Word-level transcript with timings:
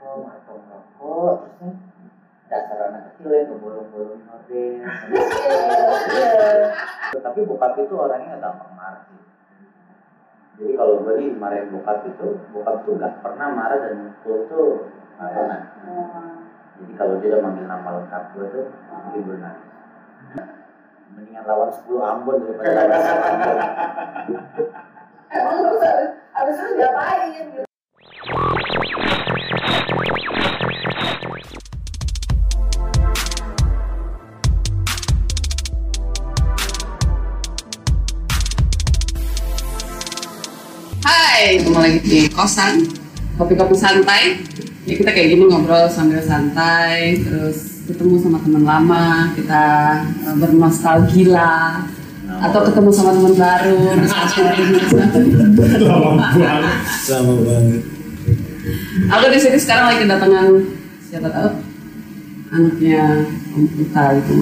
nongkrong 0.00 0.32
atau 0.32 0.56
ngerokok 0.56 1.32
terus 1.44 1.54
kan 1.60 1.72
dasar 2.48 2.78
anak 2.88 3.02
kecil 3.12 3.30
yang 3.30 3.46
ngebolong-bolong 3.52 4.22
horden 4.26 4.80
iya. 4.80 4.88
Tapi 7.20 7.38
bokap 7.46 7.76
itu 7.78 7.94
orangnya 7.94 8.34
nggak 8.34 8.42
gampang 8.42 8.72
marah 8.74 9.02
sih. 9.06 9.22
Jadi 10.58 10.72
kalau 10.74 11.04
gue 11.04 11.14
nih 11.20 11.28
marahin 11.36 11.70
bokap 11.70 12.02
itu 12.08 12.26
bokap 12.50 12.82
tuh 12.82 12.96
nggak 12.96 13.22
pernah 13.22 13.48
marah 13.54 13.78
dan 13.78 13.94
mukul 14.08 14.48
tuh 14.48 14.88
nggak 15.20 15.30
pernah. 15.36 15.60
Jadi 16.80 16.92
kalau 16.96 17.14
dia 17.20 17.28
udah 17.36 17.40
manggil 17.44 17.66
nama 17.68 17.88
lengkap 18.00 18.24
gue 18.34 18.46
tuh 18.50 18.66
dia 19.12 19.20
bernangis 19.20 19.68
mendingan 21.10 21.44
lawan 21.44 21.70
10 21.74 21.90
Ambon 21.90 22.36
daripada 22.40 22.70
lawan 22.80 23.00
satu 23.04 23.26
Ambon. 23.28 23.56
Emang 25.30 25.58
harus 25.62 25.82
harus 26.34 26.56
diapain 26.74 27.30
gitu? 27.36 27.69
Lagi 41.70 42.02
di 42.02 42.20
kosan 42.34 42.82
Kopi-kopi 43.38 43.78
santai 43.78 44.42
Ya 44.88 44.94
kita 44.98 45.14
kayak 45.14 45.38
gini 45.38 45.44
ngobrol 45.46 45.86
sambil 45.86 46.18
santai 46.18 47.22
Terus 47.22 47.86
ketemu 47.86 48.18
sama 48.18 48.38
teman 48.42 48.66
lama 48.66 49.30
Kita 49.38 49.64
eh, 50.02 50.34
bernostalgia 50.34 51.86
Atau 52.42 52.60
ketemu 52.66 52.90
sama 52.90 53.10
teman 53.14 53.34
baru 53.38 53.78
Lama 55.86 56.10
banget. 56.18 56.74
Lama 57.10 57.34
banget. 57.38 57.82
Aku 59.10 59.24
di 59.30 59.38
sini 59.38 59.58
sekarang 59.58 59.86
lagi 59.94 60.02
kedatangan 60.06 60.46
Siapa 61.06 61.28
tahu 61.30 61.50
Anaknya 62.50 63.02
Om 63.54 63.64
Putra 63.78 64.04
itu 64.18 64.34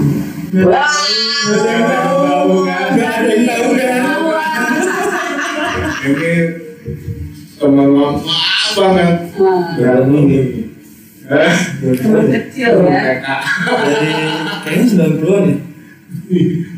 Wah, 0.65 0.89
Gak 0.89 1.61
ada 1.61 1.69
yang 1.69 1.85
tahu 1.92 2.65
kan? 2.65 2.89
Gak 2.97 3.13
ada 3.20 3.29
yang 3.29 3.45
tahu 4.01 4.27
kan? 4.33 4.73
Ini 6.09 6.33
teman 7.59 7.89
lama 7.91 8.23
banget. 8.73 9.12
Berani 9.77 10.21
nih. 10.25 10.45
Eh, 11.29 11.53
teman 11.98 12.25
kecil 12.31 12.73
ya. 12.87 13.01
Dari 13.20 14.12
kayaknya 14.65 14.85
90-an 15.19 15.45
ya? 15.45 15.57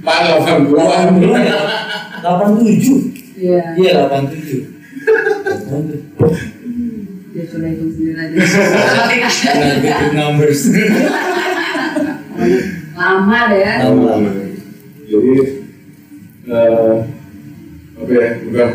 Pak 0.01 0.19
80-an. 0.43 1.07
87. 2.21 3.41
Iya, 3.41 3.63
Iya, 3.77 3.91
87. 4.11 4.69
dia 7.31 7.47
sudah 7.47 7.69
hitung 7.71 7.91
sendiri 7.95 8.19
aja 8.19 8.35
numbers. 10.13 10.67
Lama 12.93 13.39
deh 13.49 13.61
ya 13.63 13.73
Lama. 13.87 14.31
Jadi, 15.07 15.35
eh, 16.47 16.95
apa 17.97 18.11
ya, 18.11 18.29
udah 18.51 18.71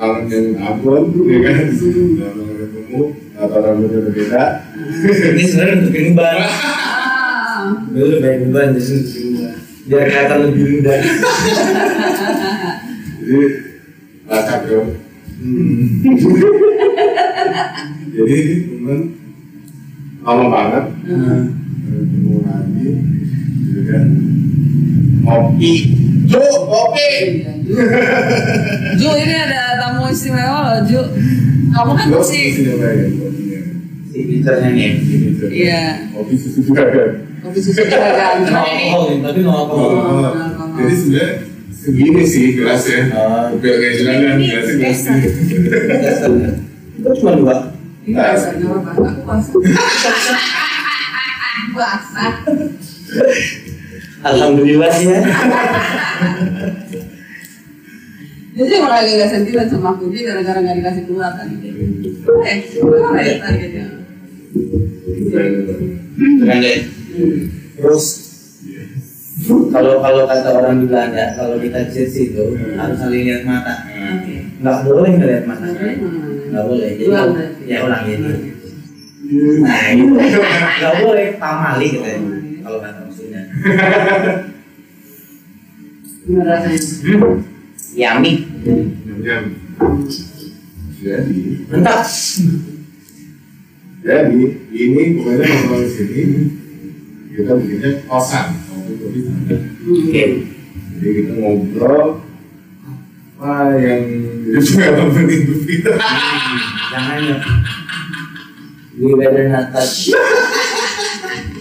kangen 0.00 0.56
yang 0.56 0.64
Ambon, 0.64 1.12
ya 1.28 1.38
kan? 1.44 1.68
Udah 1.76 2.30
lama 2.32 2.52
ketemu, 2.56 3.02
atau 3.36 3.58
rambutnya 3.60 3.98
berbeda. 4.08 4.42
Ini 5.04 5.44
sebenarnya 5.44 5.74
untuk 5.84 5.94
ini 6.00 6.10
ban. 6.16 6.36
Ah. 6.40 7.76
Dulu 7.92 8.14
baik 8.24 8.36
ini 8.40 8.48
ban. 8.48 8.68
Biar 9.90 10.02
kelihatan 10.08 10.38
lebih 10.48 10.64
muda. 10.80 10.94
Jadi, 13.20 13.40
lacak 14.24 14.60
dong. 14.64 14.88
Jadi, 18.16 18.38
temen 18.64 19.00
lama 20.24 20.44
banget. 20.48 20.84
Ketemu 21.90 22.34
lagi 22.46 22.88
gitu 23.70 23.80
kan 23.86 24.06
kopi 25.24 25.72
Ju, 26.26 26.42
kopi 26.66 27.10
Ju 28.98 29.08
ini 29.14 29.34
ada 29.34 29.79
tamu 29.90 30.06
istimewa 30.06 30.58
loh 30.62 30.78
Ju. 30.86 31.02
Kamu 31.70 31.92
kan 31.98 32.06
masih 32.14 32.44
pinternya 34.10 34.68
nih. 34.70 34.90
Iya. 35.50 35.82
Kopi 36.14 36.34
susu 36.38 36.60
juga 36.62 36.86
kan 36.92 37.10
Kopi 37.42 37.58
susu 37.58 37.82
kan 37.88 37.98
alkohol, 38.54 39.18
tapi 39.24 39.40
alkohol. 39.42 39.90
Oh, 39.90 40.30
jadi 40.78 40.94
sebenarnya 40.94 41.28
segini 41.80 42.24
sih 42.28 42.46
gelasnya 42.60 43.08
biar 43.56 43.76
kayak 43.80 43.94
jalanan 43.98 44.36
gelasnya 44.36 45.14
gelas 45.18 46.18
Itu 47.00 47.08
cuma 47.18 47.32
dua. 47.34 47.56
Enggak 48.04 48.26
bisa 48.36 48.48
nggak 48.56 48.70
apa-apa 48.70 49.02
Aku 49.08 49.20
puasa 49.24 49.52
Puasa. 51.70 52.24
Alhamdulillah 54.20 54.90
sih 54.92 55.06
ya. 55.08 55.20
Jadi 58.60 58.72
emang 58.76 58.92
lagi 58.92 59.16
gak 59.16 59.30
sentimen 59.32 59.66
sama 59.72 59.96
aku 59.96 60.12
Dia 60.12 60.20
gara-gara 60.28 60.60
gak 60.60 60.76
dikasih 60.76 61.02
keluar 61.08 61.32
kan 61.32 61.48
Eh, 62.44 62.56
kenapa 62.68 63.18
ya 63.24 63.34
targetnya 63.40 63.86
Keren 66.20 66.58
deh. 66.60 66.78
Terus 67.78 68.06
kalau 69.72 70.04
kalau 70.04 70.28
kata 70.28 70.48
orang 70.52 70.84
di 70.84 70.86
Belanda, 70.90 71.32
kalau 71.32 71.56
kita 71.56 71.88
cheers 71.88 72.12
itu 72.12 72.44
harus 72.76 72.98
saling 73.00 73.24
lihat 73.24 73.42
mata. 73.48 73.88
Nggak 74.60 74.78
boleh 74.84 75.10
ngeliat 75.16 75.44
mata. 75.48 75.64
Nggak 76.50 76.64
boleh. 76.66 76.88
Jadi 76.98 77.08
Ulang 77.08 77.30
ya 77.64 77.78
ulang 77.86 78.04
ini. 78.04 78.32
Nah, 79.64 79.80
itu 79.94 80.04
nggak 80.12 80.94
boleh 81.00 81.26
pamali 81.40 81.88
katanya. 81.94 82.36
Kalau 82.60 82.78
kata 82.84 83.00
maksudnya. 83.06 83.42
Rasanya? 86.30 87.48
Jam 87.94 88.22
jadi 91.00 91.40
Mantap. 91.72 92.04
jadi 94.04 94.40
ini 94.68 95.02
pokoknya 95.16 95.44
kalau 95.48 95.80
di 95.80 95.90
sini 95.90 96.22
kita 97.32 97.52
bikinnya 97.56 97.90
kosan 98.04 98.46
kopi 99.00 99.20
santai 99.24 99.58
Oke. 99.80 100.24
Jadi 101.00 101.10
kita 101.16 101.32
ngobrol 101.40 102.20
apa 103.40 103.72
yang 103.80 104.04
jadi 104.44 104.60
pengalaman 104.60 105.26
hidup 105.32 105.60
kita. 105.64 105.92
Jangan 106.92 107.18
ya. 107.24 107.36
We 109.00 109.16
better 109.16 109.48
touch. 109.72 110.12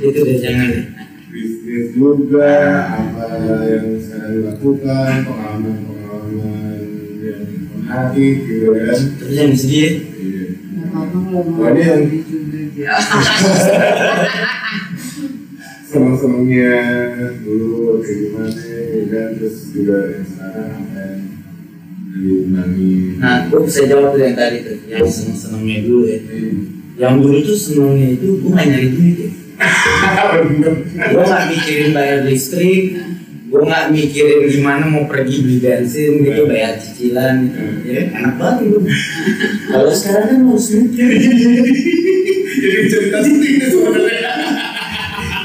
itu 0.04 0.20
deh 0.28 0.38
jangan 0.44 0.66
deh. 0.76 0.84
Bisnis 1.30 1.96
juga, 1.96 2.52
apa 3.00 3.40
yang 3.64 3.96
sekarang 4.02 4.32
dilakukan, 4.36 5.12
pengalaman-pengalaman 5.24 5.99
yang 7.90 8.14
menarik 8.14 8.38
gitu 8.46 8.68
kan. 8.70 9.00
Terus 9.18 9.32
jangan 9.34 9.56
sedih. 9.58 9.82
ya. 9.82 9.90
Iya. 9.90 10.46
Gak 10.90 11.58
Wah, 11.58 11.70
ini 11.74 11.82
yang- 11.82 12.06
diculik 12.14 12.72
ya 12.78 12.94
Senang-senangnya 15.90 16.74
dulu 17.42 17.98
kayak 17.98 18.18
gimana 18.22 18.62
ya 18.62 19.02
kan, 19.10 19.28
terus 19.34 19.56
juga 19.74 19.98
yang 20.06 20.26
sekarang 20.30 20.70
apa 20.70 21.00
yang 21.02 21.22
dimenangi. 22.14 22.94
Nah, 23.18 23.38
gue 23.50 23.60
bisa 23.66 23.82
jawab 23.90 24.14
tuh 24.14 24.22
yang 24.22 24.38
tadi 24.38 24.58
tuh, 24.62 24.78
yang 24.86 25.10
seneng-senengnya 25.10 25.78
dulu 25.82 26.06
ya. 26.06 26.20
Yang 26.94 27.14
dulu 27.26 27.38
tuh 27.42 27.58
senengnya 27.58 28.08
itu 28.14 28.28
gue 28.38 28.52
gak 28.54 28.68
nyari 28.70 28.90
duit 28.94 29.18
ya. 29.18 29.30
Gue 31.12 31.20
nggak 31.20 31.46
mikirin 31.52 31.92
bayar 31.92 32.24
listrik 32.24 32.96
gue 33.50 33.62
nggak 33.66 33.90
mikirin 33.90 34.46
gimana 34.46 34.86
mau 34.86 35.10
pergi 35.10 35.42
beli 35.42 35.58
bensin 35.58 36.22
gitu 36.22 36.46
bayar 36.46 36.78
cicilan 36.78 37.50
gitu 37.50 37.62
ya 37.90 38.14
enak 38.14 38.38
banget 38.38 38.70
gitu 38.70 38.80
kalau 39.74 39.90
sekarang 39.90 40.26
kan 40.30 40.40
harus 40.46 40.68
mikir 40.70 41.10
Jadi 42.60 42.86
cerita 42.92 43.18
sedih 43.24 43.56
sebenarnya. 43.72 44.34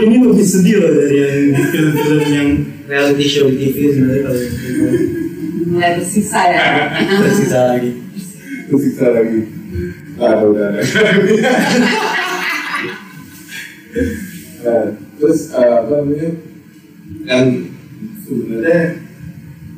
ini 0.02 0.17
lebih 0.20 0.44
sedih 0.44 0.82
loh 0.82 0.93
dari 0.93 1.17
yang 1.17 1.64
film-film 1.70 2.20
yang 2.29 2.49
reality 2.90 3.26
show 3.31 3.46
di 3.49 3.56
TV 3.70 3.94
sebenarnya 3.94 4.23
kalau 4.26 4.40
gitu. 4.43 4.84
Mulai 5.64 5.90
bersisa 5.96 6.40
ya 6.50 6.64
tersisa 7.25 7.61
lagi 7.73 7.90
Terus 8.64 8.82
kita 8.90 9.06
lagi. 9.12 9.40
Ah, 10.17 10.40
udah 10.40 10.67
ada. 10.73 10.81
Nah, 14.64 14.84
terus 15.20 15.40
eh, 15.52 15.69
apa 15.69 15.93
namanya? 16.00 16.31
Kan 17.29 17.44
sebenarnya 18.25 19.05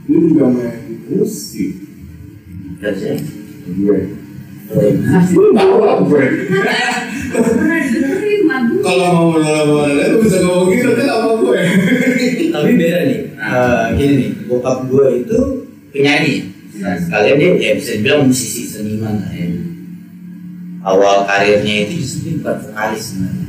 lu 0.06 0.16
juga 0.31 0.46
main 0.54 1.02
musik. 1.10 1.70
Gue. 3.66 3.98
Lu 5.34 5.50
tahu 5.50 5.75
lah 5.82 5.98
gue. 6.06 6.25
Kalau 8.87 9.06
mau 9.12 9.26
menolak 9.34 10.06
lu 10.14 10.19
bisa 10.22 10.38
ngomong 10.46 10.70
gitu 10.70 10.94
kan 10.94 11.06
sama 11.10 11.31
gue. 11.43 11.60
tapi 12.54 12.70
beda 12.78 12.98
nih. 13.04 13.20
Eh, 13.37 13.84
gini 13.98 14.14
nih 14.16 14.31
bokap 14.46 14.87
gue 14.87 15.06
itu 15.26 15.38
penyanyi. 15.90 16.34
Nah, 16.76 16.94
sekalian 17.00 17.37
dia 17.40 17.50
ya 17.56 17.72
bisa 17.81 17.90
dibilang 17.99 18.28
musisi 18.31 18.62
seniman 18.69 19.19
lah 19.20 19.32
ya. 19.32 19.49
Awal 20.87 21.26
karirnya 21.26 21.75
itu 21.88 22.04
justru 22.04 22.38
bukan 22.38 22.62
vokalis 22.62 23.02
sebenarnya. 23.10 23.46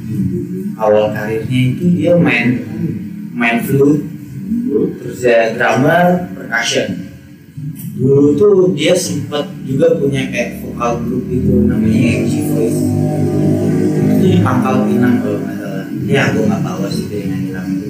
Awal 0.81 1.05
karirnya 1.13 1.59
itu 1.75 1.85
dia 1.93 2.13
main 2.17 2.65
main 3.37 3.61
flute 3.61 4.16
terus 5.01 5.17
dia 5.21 5.53
drummer 5.57 6.29
percussion. 6.35 6.87
Dulu 7.97 8.37
tuh 8.37 8.77
dia 8.77 8.93
sempat 8.93 9.49
juga 9.65 9.97
punya 9.97 10.29
kayak 10.29 10.61
vokal 10.61 11.01
grup 11.01 11.25
itu 11.33 11.65
namanya 11.65 12.01
MG 12.21 12.33
Voice. 12.53 12.81
Itu 14.21 14.45
pangkal 14.45 14.85
pinang 14.85 15.25
kalau 15.25 15.41
nggak 15.41 15.55
salah. 15.57 15.85
Ya 16.05 16.23
gue 16.29 16.43
nggak 16.45 16.61
tahu 16.61 16.81
sih 16.93 17.05
dari 17.09 17.25
nyanyi 17.25 17.49
punya. 17.57 17.81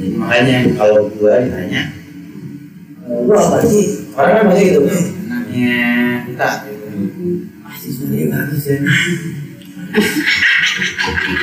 jadi 0.00 0.16
makanya 0.16 0.56
kalau 0.78 1.12
gue 1.12 1.32
ditanya 1.44 1.82
"Eh, 3.10 3.18
lu 3.26 3.34
apa 3.34 3.58
sih? 3.66 3.84
Orang 4.14 4.32
kan 4.32 4.44
masih 4.48 4.64
gitu 4.70 4.80
namanya 5.26 5.78
kita 6.30 6.48
gitu. 6.70 6.86
Pasti 7.66 7.88
suaranya 7.90 8.26
bagus 8.30 8.62
ya. 8.64 8.76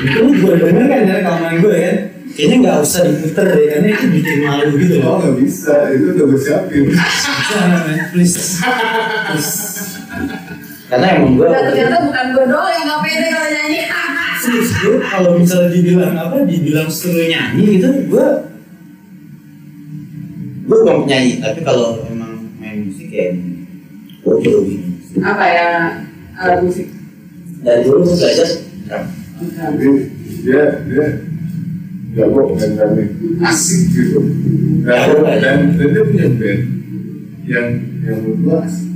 Itu 0.08 0.19
gue 0.24 0.54
denger 0.56 0.86
kan 0.88 1.02
dari 1.04 1.19
rekaman 1.19 1.54
gue 1.60 1.75
kan 1.78 1.98
kayaknya 2.38 2.56
nggak 2.62 2.78
usah 2.80 3.01
diputer 3.04 3.45
deh 3.50 3.66
karena 3.68 3.88
itu 3.89 4.06
bikin 4.13 4.38
malu 4.45 4.69
gitu 4.78 4.95
Oh 5.01 5.01
loh 5.01 5.16
nggak 5.19 5.36
bisa, 5.42 5.74
itu 5.89 6.06
udah 6.13 6.25
gue 6.30 6.39
siapin. 6.39 6.84
Jangan, 7.50 7.69
man. 7.81 7.98
please 8.13 8.36
please 9.25 9.54
karena 10.88 11.07
emang 11.18 11.34
gue 11.36 11.48
ternyata 11.50 11.98
bukan 12.00 12.25
gue 12.31 12.45
doang 12.48 12.72
yang 12.72 12.86
gak 12.86 13.01
pede 13.01 13.28
kalau 13.28 13.50
nyanyi. 13.50 13.80
serius 14.39 14.69
gue 14.72 14.95
kalau 15.04 15.31
misalnya 15.36 15.69
dibilang 15.69 16.16
apa 16.16 16.36
dibilang 16.45 16.88
suruh 16.88 17.25
nyanyi 17.25 17.63
gitu 17.75 17.88
gue 18.07 18.28
gue 20.63 20.78
bukan 20.78 20.98
penyanyi 21.04 21.40
tapi 21.40 21.60
kalau 21.62 22.06
emang 22.06 22.40
main 22.56 22.88
musik 22.88 23.07
kayak 23.07 23.36
gue 24.22 24.36
juga 24.40 24.60
bingung 24.63 24.95
Apa 25.19 25.44
ya 25.44 25.68
alat 26.38 26.60
musik? 26.62 26.88
dari 27.57 27.81
dulu 27.83 28.06
gue 28.06 28.16
belajar 28.16 28.48
drum 29.75 29.95
dia 30.40 30.63
dia 30.88 31.06
jago 32.15 32.42
main 32.56 32.71
drumnya, 32.77 33.06
asik 33.48 33.81
gitu. 33.92 34.19
Dan, 34.88 35.07
dan, 35.44 35.57
dan 35.75 35.88
dia 35.92 36.04
punya 36.07 36.27
band 36.31 36.62
yang 37.48 37.68
yang 38.04 38.18
menurut 38.24 38.39
gue 38.39 38.56
asik. 38.63 38.88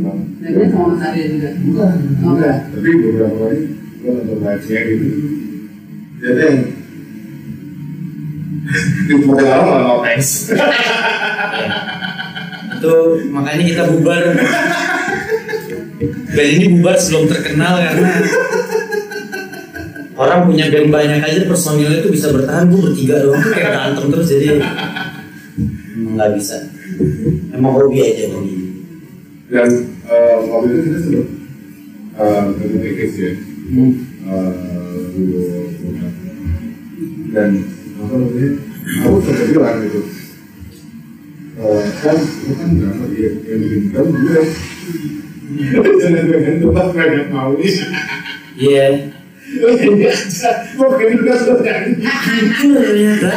banget. 0.00 0.26
Dan 0.40 0.50
dia 0.56 0.66
sama 0.72 0.86
Mas 0.92 1.02
Arya 1.04 1.24
juga. 1.30 1.50
Bukan, 1.60 1.92
bukan. 2.22 2.56
Tapi 2.72 2.90
beberapa 3.02 3.36
kali 3.36 3.60
gue 4.00 4.10
nonton 4.12 4.38
gitu. 4.64 5.06
Jadi 6.16 6.40
yang 6.40 6.58
di 9.06 9.14
model 9.22 9.46
lama 9.46 10.02
Thanks. 10.02 10.50
itu 12.76 12.94
makanya 13.32 13.64
kita 13.64 13.82
bubar 13.88 14.20
band 16.36 16.50
ini 16.60 16.66
bubar 16.76 16.96
sebelum 17.00 17.24
terkenal 17.30 17.80
karena 17.80 18.10
orang 20.16 20.48
punya 20.48 20.72
band 20.72 20.88
banyak 20.90 21.20
aja 21.20 21.40
personilnya 21.44 22.00
itu 22.00 22.10
bisa 22.10 22.32
bertahan. 22.32 22.68
Gue 22.72 22.80
bertiga 22.90 23.22
doang 23.22 23.40
tuh 23.40 23.52
kayak 23.52 23.70
berantem 23.72 24.04
terus 24.12 24.28
jadi 24.32 24.48
nggak 25.96 26.30
bisa. 26.36 26.56
Emang 27.52 27.72
hobi 27.76 27.98
aja 28.00 28.24
hobi. 28.32 28.54
Dan 29.46 29.68
eh, 30.10 30.36
waktu 30.50 30.66
itu 30.72 30.80
kita 30.90 30.98
sempat 31.04 31.26
eh, 32.16 32.40
nonton 32.42 32.68
Tekes 32.82 33.14
ya. 33.14 33.30
hmm. 33.70 33.92
eh, 34.26 34.52
bukan. 35.84 36.12
dan 37.36 37.50
apa 38.00 38.14
namanya 38.16 38.48
aku 39.04 39.16
sempat 39.20 39.46
bilang 39.52 39.78
gitu. 39.84 40.00
Eh, 41.56 41.82
kan 42.04 42.16
lu 42.20 42.52
kan 42.52 42.68
drama 42.76 43.04
dia 43.16 43.32
yang 43.48 43.58
bikin 43.64 43.82
drum 43.88 44.08
gue 44.12 44.42
jangan 46.04 46.24
pengen 46.28 46.54
tempat 46.60 46.86
banyak 46.92 47.26
mau 47.32 47.50
nih 47.56 47.72
iya. 48.60 48.86
mau 48.92 49.25
ternyata 52.82 53.30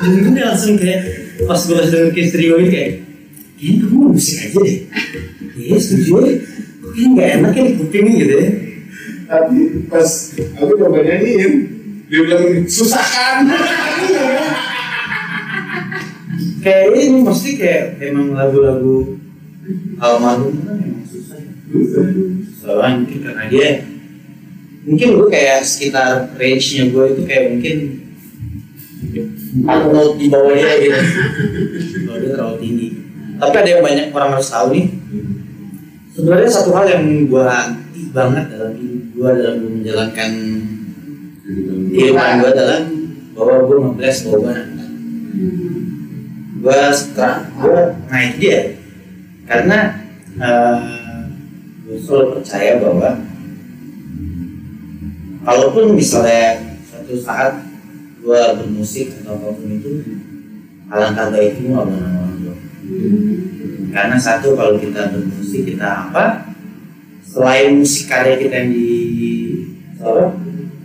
dan 0.00 0.12
gue 0.16 0.40
langsung 0.40 0.74
kayak 0.80 1.00
pas 1.44 1.60
gue 1.60 1.76
langsung 1.76 2.10
Kiss 2.16 2.32
Trio 2.32 2.56
ini 2.56 2.68
kayak 2.72 2.90
kayaknya 3.60 3.84
kamu 3.84 4.04
musik 4.16 4.36
aja 4.40 4.58
deh 4.64 4.78
iya 5.60 5.76
setuju 5.76 6.12
ya 6.24 6.34
kok 6.80 6.90
kayaknya 6.96 7.08
nggak 7.12 7.28
enak 7.36 7.52
ya 7.52 7.62
di 7.68 8.10
gitu 8.16 8.34
ya 8.34 8.48
tapi 9.30 9.58
pas 9.86 10.10
aku 10.58 10.72
coba 10.80 10.98
nyanyiin 11.04 11.52
dia 12.08 12.20
bilang 12.26 12.44
susah 12.66 13.04
kan 13.04 13.46
kayak 16.64 16.88
ini 16.96 17.20
mesti 17.22 17.50
kayak 17.60 17.84
emang 18.00 18.34
lagu-lagu 18.34 19.20
almarhum 20.00 20.56
kan 20.64 20.76
emang 20.80 21.04
susah 21.06 21.38
ya. 21.38 21.52
soalnya 22.58 23.16
karena 23.20 23.44
dia 23.46 23.68
mungkin 24.80 25.08
gue 25.20 25.28
kayak 25.28 25.60
sekitar 25.60 26.32
range 26.40 26.66
nya 26.76 26.84
gue 26.88 27.04
itu 27.12 27.22
kayak 27.28 27.44
mungkin 27.52 27.76
note 29.66 30.14
di 30.16 30.26
bawah 30.30 30.54
dia 30.54 30.72
gitu. 30.82 31.00
Kalau 32.06 32.18
dia 32.22 32.30
terlalu 32.32 32.56
tinggi. 32.62 32.88
Tapi 33.40 33.54
ada 33.56 33.68
yang 33.68 33.82
banyak 33.82 34.06
orang 34.12 34.30
harus 34.36 34.50
tahu 34.52 34.66
nih. 34.76 34.86
Sebenarnya 36.14 36.50
satu 36.50 36.70
hal 36.76 36.86
yang 36.90 37.04
gue 37.26 37.44
anti 37.44 38.00
banget 38.10 38.44
dalam 38.52 38.72
hidup 38.76 39.04
gue 39.14 39.30
dalam 39.40 39.58
menjalankan 39.62 40.30
kehidupan 41.90 42.30
gue 42.42 42.50
adalah 42.50 42.80
bahwa 43.34 43.54
gue 43.64 43.76
ngebles 43.80 44.18
bahwa 44.26 44.38
gue 44.38 44.52
anak 44.54 44.90
gue 46.60 46.78
setelah 46.92 47.36
gue 47.56 47.78
naik 48.12 48.32
dia. 48.36 48.60
Karena 49.48 49.78
eh, 50.38 51.20
gue 51.88 51.96
selalu 51.98 52.26
percaya 52.38 52.78
bahwa 52.78 53.29
kalaupun 55.42 55.96
misalnya 55.96 56.76
suatu 56.86 57.14
saat 57.20 57.64
gue 58.20 58.42
bermusik 58.60 59.16
atau 59.20 59.40
apa 59.40 59.48
pun 59.56 59.68
itu 59.72 59.92
alangkah 60.92 61.32
baiknya 61.32 61.80
boleh 61.80 61.96
orang 61.96 62.34
tua 62.40 62.56
karena 63.90 64.16
satu 64.18 64.54
kalau 64.54 64.78
kita 64.78 65.10
bermusik 65.10 65.66
kita 65.66 66.10
apa? 66.10 66.54
Selain 67.26 67.78
musik 67.78 68.10
karya 68.10 68.38
kita 68.38 68.54
yang 68.66 68.70
di 68.74 68.90
sorot 69.98 70.34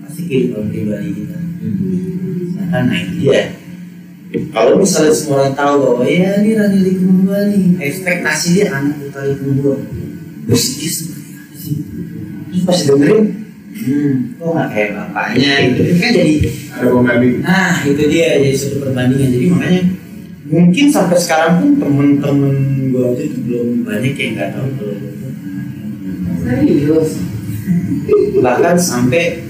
pasti 0.06 0.22
kehidupan 0.30 0.70
pribadi 0.70 1.10
kita. 1.14 1.38
Nah 2.70 2.82
naik 2.86 3.10
dia. 3.18 3.42
Kalau 4.52 4.82
misalnya 4.82 5.14
semua 5.16 5.48
orang 5.48 5.56
tahu 5.56 5.74
bahwa 5.80 6.06
ya 6.06 6.44
ini 6.44 6.60
Rani 6.60 6.80
Likung 6.84 7.24
gua 7.24 7.48
nih 7.48 7.80
ekspektasi 7.80 8.48
dia 8.60 8.66
anak 8.74 9.00
putra 9.00 9.22
Likung 9.32 9.64
gua. 9.64 9.78
Terus 10.46 10.66
dia 10.78 10.92
apa 10.92 11.56
sih 11.58 11.76
terus 12.52 12.62
pas 12.68 12.80
dengerin 12.86 13.45
hmm. 13.76 14.12
Kok 14.40 14.50
nggak 14.56 14.70
kayak 14.72 14.90
bapaknya 14.96 15.52
gitu. 15.70 15.82
Ini 15.84 16.00
kan 16.00 16.12
jadi 16.16 16.34
ada 16.72 16.88
pembanding. 16.92 17.36
Nah 17.44 17.76
itu 17.84 18.04
dia 18.08 18.28
jadi 18.40 18.56
suatu 18.56 18.78
perbandingan. 18.80 19.30
Jadi 19.36 19.46
makanya 19.52 19.82
mungkin 20.46 20.86
sampai 20.94 21.18
sekarang 21.20 21.52
pun 21.60 21.70
temen-temen 21.82 22.56
gua 22.94 23.12
aja 23.12 23.26
tuh 23.28 23.42
belum 23.44 23.68
banyak 23.82 24.14
yang 24.14 24.32
nggak 24.38 24.50
tahu 24.54 24.68
tuh 24.78 24.96
Serius. 26.46 27.12
bahkan 28.38 28.78
sampai 28.78 29.42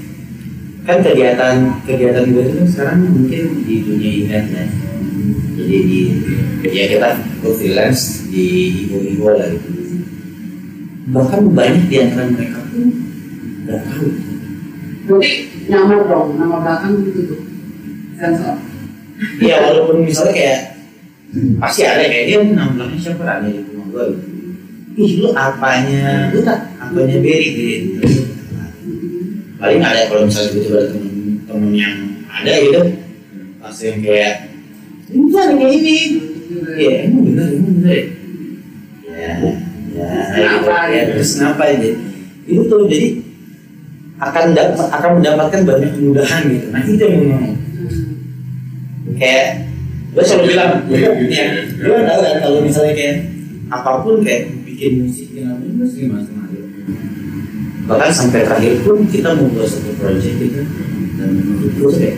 kan 0.87 1.03
kegiatan 1.03 1.83
kegiatan 1.83 2.31
gue 2.31 2.45
itu 2.47 2.63
sekarang 2.71 3.03
mungkin 3.03 3.67
di 3.67 3.75
dunia 3.83 4.11
event 4.23 4.47
ya. 4.53 4.65
Jadi 5.59 5.77
di 5.83 5.99
ya 6.71 6.85
kita 6.87 7.09
freelance 7.43 8.31
di 8.31 8.45
ibu-ibu 8.87 9.27
lah 9.27 9.49
gitu. 9.51 9.69
Bahkan 11.11 11.41
banyak 11.51 11.83
di 11.91 11.95
antara 11.99 12.31
mereka 12.31 12.63
pun 12.71 12.85
nggak 13.65 13.79
tahu 13.85 14.07
Berarti 15.05 15.29
nyamar 15.69 16.01
dong, 16.09 16.33
nama 16.33 16.65
belakang 16.65 17.05
gitu 17.05 17.21
tuh. 17.29 17.41
Sensor. 18.17 18.57
ya 19.39 19.55
walaupun 19.63 20.03
misalnya 20.03 20.33
kayak 20.35 20.59
pasti 21.59 21.81
ada 21.87 22.03
kayak 22.03 22.25
dia 22.31 22.39
namanya 22.43 22.95
siapa 22.99 23.23
ada 23.23 23.47
di 23.47 23.63
rumah 23.63 23.87
gue 23.91 24.03
gitu 24.11 24.35
ih 24.95 25.11
lu 25.19 25.29
apanya 25.35 26.31
lu 26.31 26.39
tak 26.43 26.71
apanya 26.79 27.17
Berry 27.19 27.47
gitu 27.51 28.03
paling 29.59 29.81
ada 29.83 30.07
kalau 30.07 30.27
misalnya 30.27 30.49
tiba-tiba 30.51 30.77
ada 30.79 30.89
temen-temen 30.95 31.71
yang 31.75 31.97
ada 32.27 32.51
gitu 32.59 32.79
pas 33.59 33.77
yang 33.83 33.99
kayak 33.99 34.33
ini 35.11 35.23
tuh 35.31 35.39
ada 35.39 35.53
kayak 35.59 35.73
ini 35.75 35.95
iya 36.79 36.93
emang 37.07 37.23
bener 37.31 37.47
emang 37.55 37.73
bener 37.79 37.91
ya 37.95 38.03
ya 39.15 39.31
ya 39.95 40.07
gitu. 40.11 40.31
Kenapa 40.35 40.75
ya 40.91 41.01
gitu? 41.03 41.11
terus 41.15 41.29
kenapa 41.39 41.63
ya 41.71 41.75
itu 42.45 42.61
tuh 42.67 42.81
jadi 42.87 43.07
akan 44.15 44.45
dapat 44.55 44.87
akan 44.95 45.11
mendapatkan 45.19 45.61
banyak 45.67 45.91
kemudahan 45.91 46.41
gitu. 46.47 46.65
Nah 46.71 46.81
itu 46.87 47.03
yang 47.03 47.23
mau 47.27 47.43
kayak 49.15 49.47
gue 50.15 50.23
selalu 50.23 50.43
bilang 50.55 50.71
ya 51.27 51.45
gue 51.67 51.97
tahu 52.07 52.19
kan 52.23 52.35
kalau 52.39 52.59
misalnya 52.63 52.93
kayak 52.95 53.15
apa 53.67 53.91
pun 54.03 54.23
kayak 54.23 54.51
bikin 54.63 55.07
musik 55.07 55.27
yang 55.35 55.55
apa 55.55 55.63
itu 55.67 55.85
sering 55.91 56.11
macam 56.15 56.35
bahkan 57.85 58.09
sampai 58.09 58.41
terakhir 58.41 58.81
pun 58.81 59.05
kita 59.05 59.29
mau 59.37 59.45
buat 59.53 59.69
satu 59.69 59.93
project 60.01 60.35
gitu 60.41 60.61
dan 61.21 61.29
menurut 61.37 61.69
gue 61.69 61.91
kayak 62.01 62.17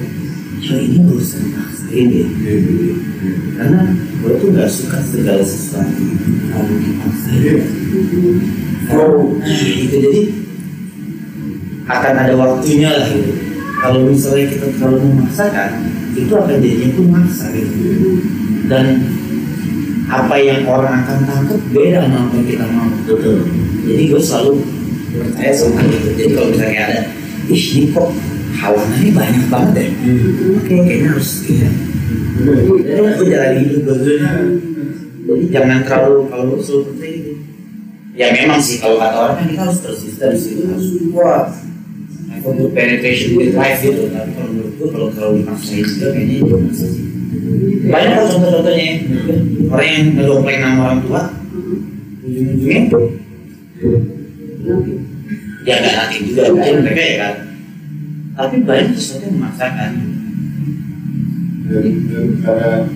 ya 0.64 0.74
ini 0.80 0.98
gak 1.06 1.18
usah 1.22 1.40
dipaksain 1.44 2.06
deh 2.08 2.28
karena 3.58 3.82
gue 3.94 4.32
tuh 4.42 4.50
gak 4.58 4.70
suka 4.72 4.98
segala 5.06 5.44
sesuatu. 5.46 6.04
Kalau 6.50 6.76
dipaksain 6.82 7.58
Oh, 8.88 9.36
Nah, 9.36 9.52
itu 9.52 9.96
jadi 10.00 10.22
akan 11.88 12.14
ada 12.14 12.34
waktunya 12.36 12.92
lah 12.92 13.08
gitu. 13.10 13.34
Kalau 13.78 14.10
misalnya 14.10 14.46
kita 14.52 14.68
terlalu 14.76 14.98
memaksakan, 15.06 15.70
itu 16.18 16.34
akan 16.34 16.58
jadinya 16.60 16.90
pun 16.98 17.06
maksa 17.14 17.46
gitu. 17.54 18.20
Dan 18.68 18.86
apa 20.08 20.36
yang 20.40 20.64
orang 20.68 21.04
akan 21.04 21.20
tangkap 21.28 21.60
beda 21.72 22.08
sama 22.08 22.28
apa 22.28 22.34
yang 22.40 22.48
kita 22.48 22.66
mau. 22.72 22.90
betul. 23.06 23.38
Jadi 23.88 24.04
gue 24.12 24.22
selalu 24.22 24.54
percaya 25.14 25.52
sama 25.56 25.80
itu. 25.84 26.10
Jadi 26.16 26.30
kalau 26.36 26.48
misalnya 26.52 26.82
ada, 26.84 27.02
ih 27.48 27.64
ini 27.78 27.88
kok 27.96 28.10
halangannya 28.58 29.12
banyak 29.14 29.46
banget 29.48 29.74
ya. 29.78 29.88
Hmm. 29.94 30.58
Oke, 30.58 30.74
kayaknya 30.84 31.08
harus 31.14 31.32
ya. 31.48 31.70
Jadi 32.38 33.00
gue 33.20 33.28
jalan 33.30 33.52
hidup 33.62 33.82
gue 33.84 33.98
Jadi 35.28 35.46
jangan 35.52 35.80
terlalu 35.84 36.20
kalau 36.32 36.44
percaya 36.88 37.12
gitu. 37.20 37.34
Ya 38.18 38.34
memang 38.34 38.58
sih 38.58 38.82
kalau 38.82 38.98
kata 38.98 39.14
orang 39.14 39.36
kan 39.38 39.46
kita 39.46 39.62
harus 39.70 39.80
persisten 39.86 40.32
sih 40.34 40.54
harus 40.66 40.88
kuat. 41.14 41.54
Butuh 42.48 42.72
penetration 42.72 43.36
with 43.36 43.52
life 43.60 43.84
gitu. 43.84 44.08
Tapi 44.08 44.32
kalau 44.32 44.50
menurut 44.56 44.74
gue 44.80 44.88
kalau 44.88 45.08
terlalu 45.12 45.44
dipaksain 45.44 45.84
juga 45.84 46.08
kayaknya 46.16 46.36
itu. 46.40 46.56
Banyak 47.92 48.16
kok 48.16 48.28
contoh-contohnya 48.32 48.84
ya. 48.88 48.96
Orang 49.68 49.88
yang 49.92 50.06
ngedongpleng 50.16 50.60
nama 50.64 50.80
orang 50.88 51.00
tua, 51.04 51.22
ujung-ujungnya 52.24 52.80
ya 55.68 55.76
nggak 55.84 55.96
nanti 56.00 56.16
juga 56.24 56.42
mungkin 56.56 56.76
mereka 56.88 57.04
ya 57.04 57.16
kan. 57.20 57.36
Tapi 58.40 58.56
banyak 58.64 58.96
sesuatu 58.96 59.28
yang 59.28 59.36
memaksakan. 59.36 59.92
dan, 61.68 62.28
karena 62.40 62.88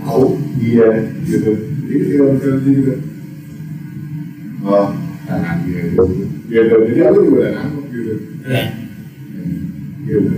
tahu 0.00 0.24
dia 0.56 0.88
gitu 1.28 1.52
jadi 1.84 2.04
dia 2.08 2.52
juga 2.64 2.94
oh 4.64 4.88
tangan 5.28 5.56
dia 5.68 5.82
gitu 5.92 6.23
gitu 6.48 6.74
jadi 6.92 7.00
aku 7.08 7.18
juga 7.32 7.44
nangkep 7.56 7.84
gitu. 7.92 8.14
Ya. 8.44 8.64
gitu 10.04 10.32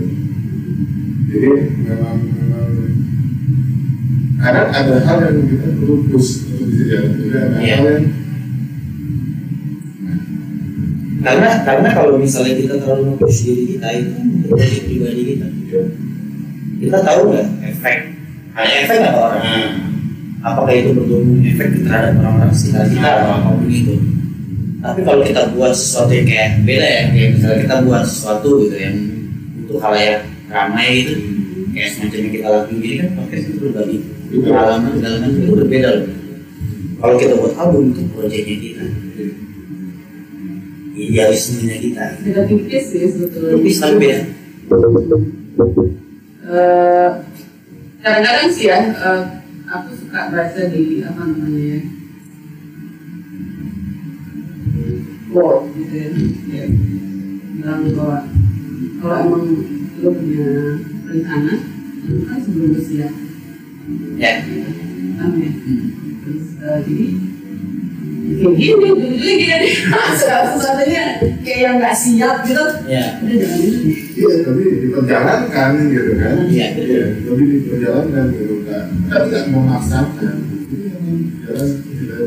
jadi 1.27 1.49
memang 1.83 2.17
memang 2.23 2.67
kadang 4.39 4.69
ada 4.71 4.95
hal 5.03 5.17
yang 5.27 5.37
kita 5.51 5.67
perlu 5.75 5.95
push 6.07 6.47
untuk 6.47 6.69
juga 6.71 6.97
ada 7.51 7.57
hal 7.59 7.83
yang 7.83 8.05
karena 11.17 11.49
karena 11.67 11.89
kalau 11.91 12.15
misalnya 12.15 12.55
kita 12.55 12.75
terlalu 12.79 13.03
mempush 13.11 13.43
diri 13.43 13.75
kita 13.75 13.87
itu 13.99 14.15
menjadi 14.47 14.79
pribadi 14.85 15.21
kita. 15.35 15.47
Kita 16.77 16.97
tahu 17.03 17.21
nggak 17.33 17.47
efek? 17.73 17.97
Ada 18.53 18.73
efek 18.85 18.95
nggak 19.01 19.11
ke 19.11 19.19
orang 19.19 19.43
apakah 20.47 20.73
itu 20.73 20.89
bertumbuh 20.93 21.37
efek 21.43 21.67
terhadap 21.83 22.11
orang-orang 22.21 22.53
sekitar 22.53 22.85
kita 22.87 23.07
atau 23.07 23.29
apa 23.35 23.49
pun 23.57 23.69
itu 23.69 23.95
tapi 24.77 24.99
kalau 25.01 25.21
kita 25.25 25.41
buat 25.57 25.73
sesuatu 25.73 26.11
yang 26.13 26.27
kayak 26.29 26.49
beda 26.61 26.87
ya 26.87 27.03
kayak 27.09 27.29
misalnya 27.33 27.59
kita 27.65 27.75
buat 27.81 28.03
sesuatu 28.05 28.49
gitu 28.65 28.75
yang 28.77 28.97
untuk 29.65 29.77
halayak 29.81 30.19
ramai 30.47 30.89
itu 31.01 31.13
kayak 31.73 31.89
semacam 31.97 32.17
yang 32.21 32.33
kita 32.33 32.47
lakuin 32.47 32.77
gini 32.81 32.95
kan 33.01 33.09
podcast 33.17 33.43
itu 33.49 33.57
berbagi 33.57 33.97
pengalaman 34.27 34.91
segala 34.99 35.15
macam 35.23 35.39
itu 35.39 35.53
berbeda 35.55 35.89
loh. 35.93 36.05
Kalau 36.97 37.15
kita 37.21 37.33
buat 37.37 37.53
album 37.61 37.83
itu 37.93 38.01
proyeknya 38.09 38.55
kita. 38.57 38.83
Idealismenya 40.97 41.77
kita. 41.77 42.03
Beda 42.25 42.41
tipis 42.49 42.83
sih 42.89 43.05
sebetulnya. 43.05 43.53
Lupis 43.53 43.77
tapi 43.77 43.95
beda. 44.01 44.17
Eh, 46.47 47.09
kadang-kadang 48.01 48.49
sih 48.49 48.65
ya 48.71 48.79
eh, 48.81 49.21
aku 49.67 49.89
suka 49.93 50.31
baca 50.31 50.61
di 50.73 51.03
apa 51.05 51.21
namanya 51.21 51.63
ya 51.75 51.79
quote 55.31 55.63
gitu 55.75 55.95
ya, 55.95 56.07
ya 56.47 56.63
bilang 57.57 57.81
bahwa 57.95 58.17
kalau 59.01 59.15
emang 59.23 59.45
lo 60.01 60.09
punya 60.13 60.49
rencana 61.09 61.53
itu 62.07 62.21
kan 62.23 62.37
sebelum 62.39 62.69
bersiap 62.77 63.13
ya 64.17 64.31
kan 65.17 65.29
ya 65.35 65.51
terus 66.21 66.45
eh, 66.61 66.79
jadi 66.85 67.07
kayak 68.27 68.53
gini 68.59 68.75
dulu-dulu 68.75 69.31
gini 69.39 69.69
sesuatunya 70.19 71.03
kayak 71.41 71.59
yang 71.63 71.75
nggak 71.79 71.95
siap 71.95 72.43
gitu 72.43 72.65
ya 72.85 73.17
udah 73.23 73.35
jangan 73.39 74.05
iya 74.17 74.35
tapi 74.41 74.61
diperjalankan 74.81 75.69
gitu 75.93 76.11
kan. 76.17 76.35
Iya, 76.49 76.67
iya 76.73 77.03
tapi 77.21 77.43
diperjalankan 77.45 78.23
gitu 78.33 78.55
kan. 78.65 78.85
Tapi 79.05 79.25
nggak 79.29 79.45
memaksakan. 79.53 80.35
Jadi 80.67 81.15
jalan 81.45 81.69
kita 81.85 82.17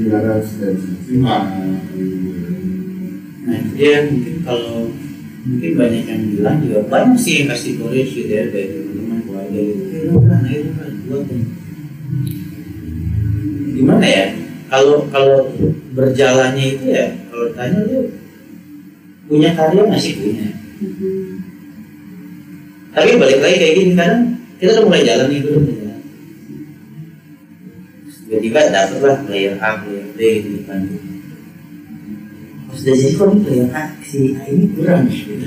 supaya 0.00 0.40
bisa 0.40 0.66
maksimal 0.72 1.42
Nah, 3.40 3.56
dia 3.74 4.04
mungkin 4.06 4.36
kalau 4.44 4.92
mungkin 5.42 5.72
banyak 5.74 6.04
yang 6.06 6.22
bilang 6.36 6.56
juga 6.60 6.78
banyak 6.86 7.16
sih 7.16 7.42
yang 7.42 7.48
kasih 7.50 7.80
gitu 7.80 8.28
ya 8.28 8.46
dari 8.52 8.84
teman-teman 8.84 9.18
keluarga 9.24 9.58
gitu. 9.58 9.82
Eh, 9.90 10.00
lu 10.06 10.16
kan, 10.28 10.92
buat. 11.08 11.24
Gimana 13.74 14.06
ya? 14.06 14.26
Kalau 14.70 15.08
kalau 15.10 15.50
berjalannya 15.96 16.64
itu 16.78 16.84
ya, 16.94 17.06
kalau 17.32 17.48
tanya 17.56 17.80
lu 17.88 18.12
punya 19.26 19.50
karya 19.56 19.82
masih 19.88 20.12
punya. 20.20 20.46
Tapi 22.90 23.10
balik 23.18 23.38
lagi 23.40 23.56
kayak 23.56 23.74
gini 23.78 23.92
kadang 23.96 24.22
kita 24.60 24.70
udah 24.78 24.84
mulai 24.84 25.02
jalan 25.02 25.26
nih, 25.32 25.40
udah 25.42 25.58
mulai 25.58 25.76
jalan. 25.80 25.89
Tiba-tiba 28.30 28.70
dapet 28.70 29.02
lah 29.02 29.18
player 29.26 29.58
A, 29.58 29.82
player 29.82 30.06
B 30.14 30.18
di 30.22 30.50
depan. 30.62 30.86
Pas 32.70 32.78
dari 32.78 32.98
sini 33.02 33.18
kok 33.18 33.26
player 33.42 33.66
A 33.74 33.82
si 34.06 34.38
A 34.38 34.46
ini 34.46 34.70
kurang 34.70 35.10
ya. 35.10 35.18
Gitu. 35.18 35.46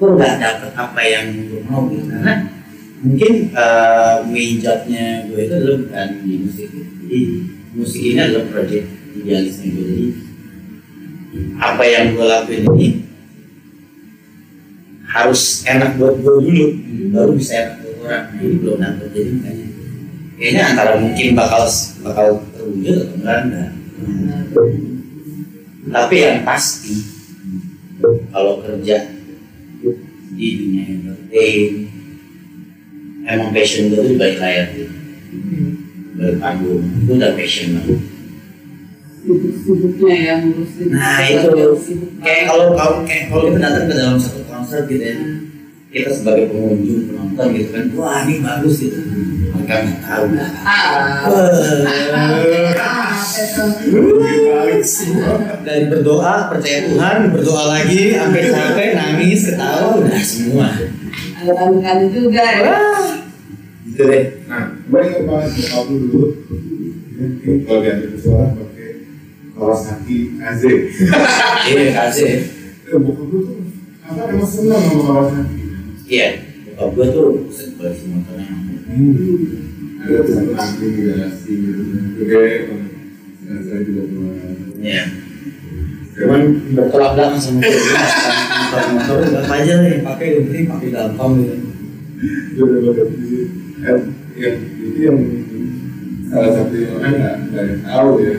Kok 0.00 0.16
nggak 0.16 0.40
dapet 0.40 0.72
apa 0.72 1.00
yang 1.04 1.36
gue 1.36 1.60
mau 1.68 1.84
gitu 1.92 2.08
karena 2.08 2.48
mungkin 3.04 3.32
uh, 3.52 4.24
main 4.24 4.56
jobnya 4.56 5.28
gue 5.28 5.36
itu 5.36 5.52
adalah 5.52 5.78
bukan 5.84 6.08
di 6.24 6.32
musik. 6.48 6.68
Gitu. 6.72 6.92
Jadi 6.96 7.20
musik 7.76 8.00
ini 8.00 8.20
adalah 8.24 8.44
project 8.56 8.86
idealisme 9.12 9.68
gue. 9.68 9.84
Jadi 9.84 10.06
apa 11.60 11.84
yang 11.84 12.16
gue 12.16 12.24
lakuin 12.24 12.64
ini 12.72 12.88
harus 15.12 15.60
enak 15.68 16.00
buat 16.00 16.16
gue 16.24 16.36
dulu. 16.40 16.66
Baru 17.12 17.36
bisa 17.36 17.52
enak 17.52 17.84
buat 17.84 17.96
orang. 18.08 18.24
Ini 18.40 18.54
belum 18.64 18.80
dapet. 18.80 19.08
Jadi 19.12 19.30
makanya 19.36 19.67
kayaknya 20.38 20.62
antara 20.70 20.92
mungkin 21.02 21.34
bakal 21.34 21.62
bakal 22.06 22.26
terwujud 22.54 22.96
atau 23.02 23.14
enggak 23.18 23.38
enggak. 23.44 23.70
Tapi 25.88 26.14
yang 26.20 26.40
pasti 26.46 26.94
kalau 28.30 28.62
kerja 28.62 28.96
di 30.38 30.48
dunia 30.54 30.84
entertain 30.86 31.70
emang 33.26 33.50
passion 33.50 33.90
gue 33.90 33.98
tuh 33.98 34.14
di 34.14 34.16
balik 34.16 34.38
layar 34.38 34.70
tuh 34.70 34.86
balik 36.14 36.38
panggung 36.38 36.82
itu 37.02 37.12
udah 37.18 37.32
passion 37.34 37.68
banget. 37.74 38.00
Sibuk-sibuknya 39.18 40.14
ya 40.14 40.34
ngurusin 40.40 40.86
Nah, 40.94 41.20
itu. 41.26 41.50
kayak 42.22 42.42
kalau 42.48 42.72
kalau 42.78 42.96
kayak 43.04 43.28
kalau 43.28 43.42
kita 43.50 43.58
datang 43.60 43.84
ke 43.90 43.94
dalam 43.98 44.16
satu 44.16 44.40
konser 44.46 44.86
gitu 44.86 45.04
ya. 45.04 45.16
Kita 45.88 46.10
sebagai 46.12 46.52
pengunjung 46.52 47.12
penonton 47.12 47.46
gitu 47.56 47.68
kan 47.72 47.84
wah 47.96 48.20
ini 48.28 48.44
bagus 48.44 48.76
gitu. 48.84 49.00
mereka 49.00 49.37
nggak 49.68 50.00
tahu 50.00 50.24
ah 50.64 51.28
dari 55.60 55.84
berdoa 55.92 56.48
percaya 56.48 56.88
Tuhan 56.88 57.16
berdoa 57.28 57.64
lagi 57.76 58.16
sampai 58.16 58.42
sampai 58.48 58.86
nangis 58.96 59.52
ketawa 59.52 60.00
udah 60.00 60.22
semua. 60.24 60.68
Tanggungan 61.44 61.98
juga 62.08 62.40
ya. 62.40 62.76
Gitu 63.84 64.02
deh. 64.08 64.24
Nah 64.48 64.72
gue 64.88 65.00
ingat 65.04 65.22
banget 65.28 65.50
bokap 65.52 65.84
lu 65.92 65.96
dulu. 66.08 66.28
Kalau 67.18 67.80
ke 67.82 68.14
suara 68.14 68.54
pakai 68.54 68.90
Kawasaki 69.58 70.38
AZ 70.38 70.62
iya 71.68 71.90
kasih 71.90 72.46
Eh, 72.88 72.98
bokap 73.02 73.26
lu 73.26 73.38
tuh 73.42 73.58
apa 74.06 74.30
emang 74.30 74.46
senang 74.46 74.78
sama 74.86 75.02
Kawasaki 75.02 75.62
iya 76.06 76.28
bokap 76.78 76.88
gue 76.94 77.06
tuh 77.10 77.26
koleksi 77.74 78.04
motornya 78.14 78.77
ada 78.88 80.18
gitu 81.44 82.78
saya 83.48 83.80
juga 83.84 84.02
iya. 84.80 85.04
Cuman 86.18 86.40
bertolak 86.74 87.14
belakang 87.14 87.40
sama 87.40 87.62
motor 87.62 88.82
motor 88.98 89.18
aja 89.48 89.72
lah 89.78 89.86
yang 89.86 90.02
pakai 90.02 90.26
yang 90.34 90.44
penting 90.50 90.66
pakai 90.66 90.88
gampang 90.90 91.30
gitu. 91.40 91.54
Itu 92.52 92.62
udah 92.66 92.80
banget 92.82 93.08
eh, 93.78 94.00
yang 94.34 94.56
itu 94.82 94.98
yang 94.98 95.18
salah 96.26 96.50
satu 96.58 96.74
yang 96.74 96.92
orang 96.98 97.12
nggak 97.14 97.36
nggak 97.54 97.66
tahu 97.86 98.10
ya. 98.20 98.36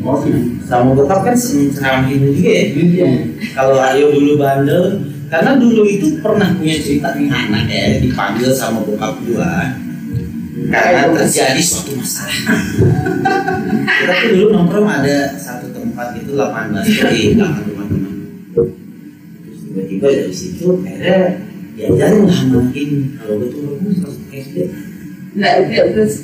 Bokap 0.00 0.32
sama 0.64 0.90
bokap 0.94 1.20
kan 1.26 1.36
ini 2.08 2.28
juga 2.38 2.50
ya. 2.54 2.64
Iya. 2.70 3.08
kalau 3.52 3.76
Aryo 3.76 4.06
dulu 4.14 4.32
bandel 4.38 4.84
karena 5.30 5.54
dulu 5.54 5.86
itu 5.86 6.18
pernah 6.18 6.50
punya 6.58 6.76
cerita 6.82 7.14
nih 7.14 7.30
anak 7.30 7.64
ya 7.70 8.02
dipanggil 8.02 8.50
sama 8.50 8.82
bokap 8.82 9.14
gua 9.30 9.78
karena 10.68 11.02
terjadi 11.14 11.62
suatu 11.62 11.96
masalah. 11.96 12.36
Kita 13.80 14.12
tuh 14.12 14.28
dulu 14.34 14.46
nongkrong 14.52 14.88
ada 14.90 15.32
satu 15.38 15.70
tempat 15.72 16.18
itu 16.18 16.34
lapangan 16.36 16.82
basket 16.82 17.08
di 17.14 17.22
belakang 17.38 17.64
rumah 17.70 17.86
teman. 17.88 18.14
Terus 18.52 19.58
tiba-tiba 19.70 20.06
dari 20.10 20.34
situ 20.34 20.64
akhirnya 20.82 21.20
diajarin 21.78 22.22
lah 22.26 22.40
makin 22.50 22.90
kalau 23.16 23.34
gue 23.40 23.48
tuh 23.54 23.60
harus 23.78 24.16
pakai 24.26 24.38
SD. 24.44 24.56
Enggak, 25.30 25.54
dia 25.70 25.82
terus 25.94 26.14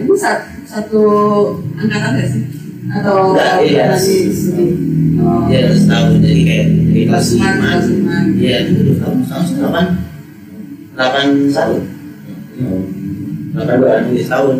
itu 0.00 0.14
satu, 0.16 0.48
satu 0.64 1.02
angkatan 1.76 2.10
nggak 2.16 2.28
sih? 2.32 2.44
Atau 2.88 3.36
Enggak, 3.36 3.54
iya. 3.68 3.86
Oh. 5.20 5.44
Dia 5.52 5.58
harus 5.68 5.84
tahu 5.84 6.08
jadi 6.24 6.42
kayak 6.48 6.68
kelas 7.02 7.26
lima. 7.34 7.82
Iya 8.38 8.56
itu 8.70 8.94
tahun 9.02 9.26
delapan 9.58 9.86
delapan 10.94 11.24
satu 11.50 11.76
delapan 13.54 13.76
dua 13.82 13.94
di 14.06 14.22
tahun. 14.22 14.56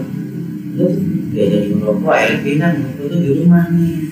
Itu 0.75 0.85
dia 1.31 1.45
jadi 1.51 1.67
merokok 1.71 2.15
air 2.15 2.43
pinang 2.43 2.75
itu 2.83 3.03
tuh 3.07 3.19
di 3.23 3.31
rumah 3.39 3.71
nih. 3.71 4.11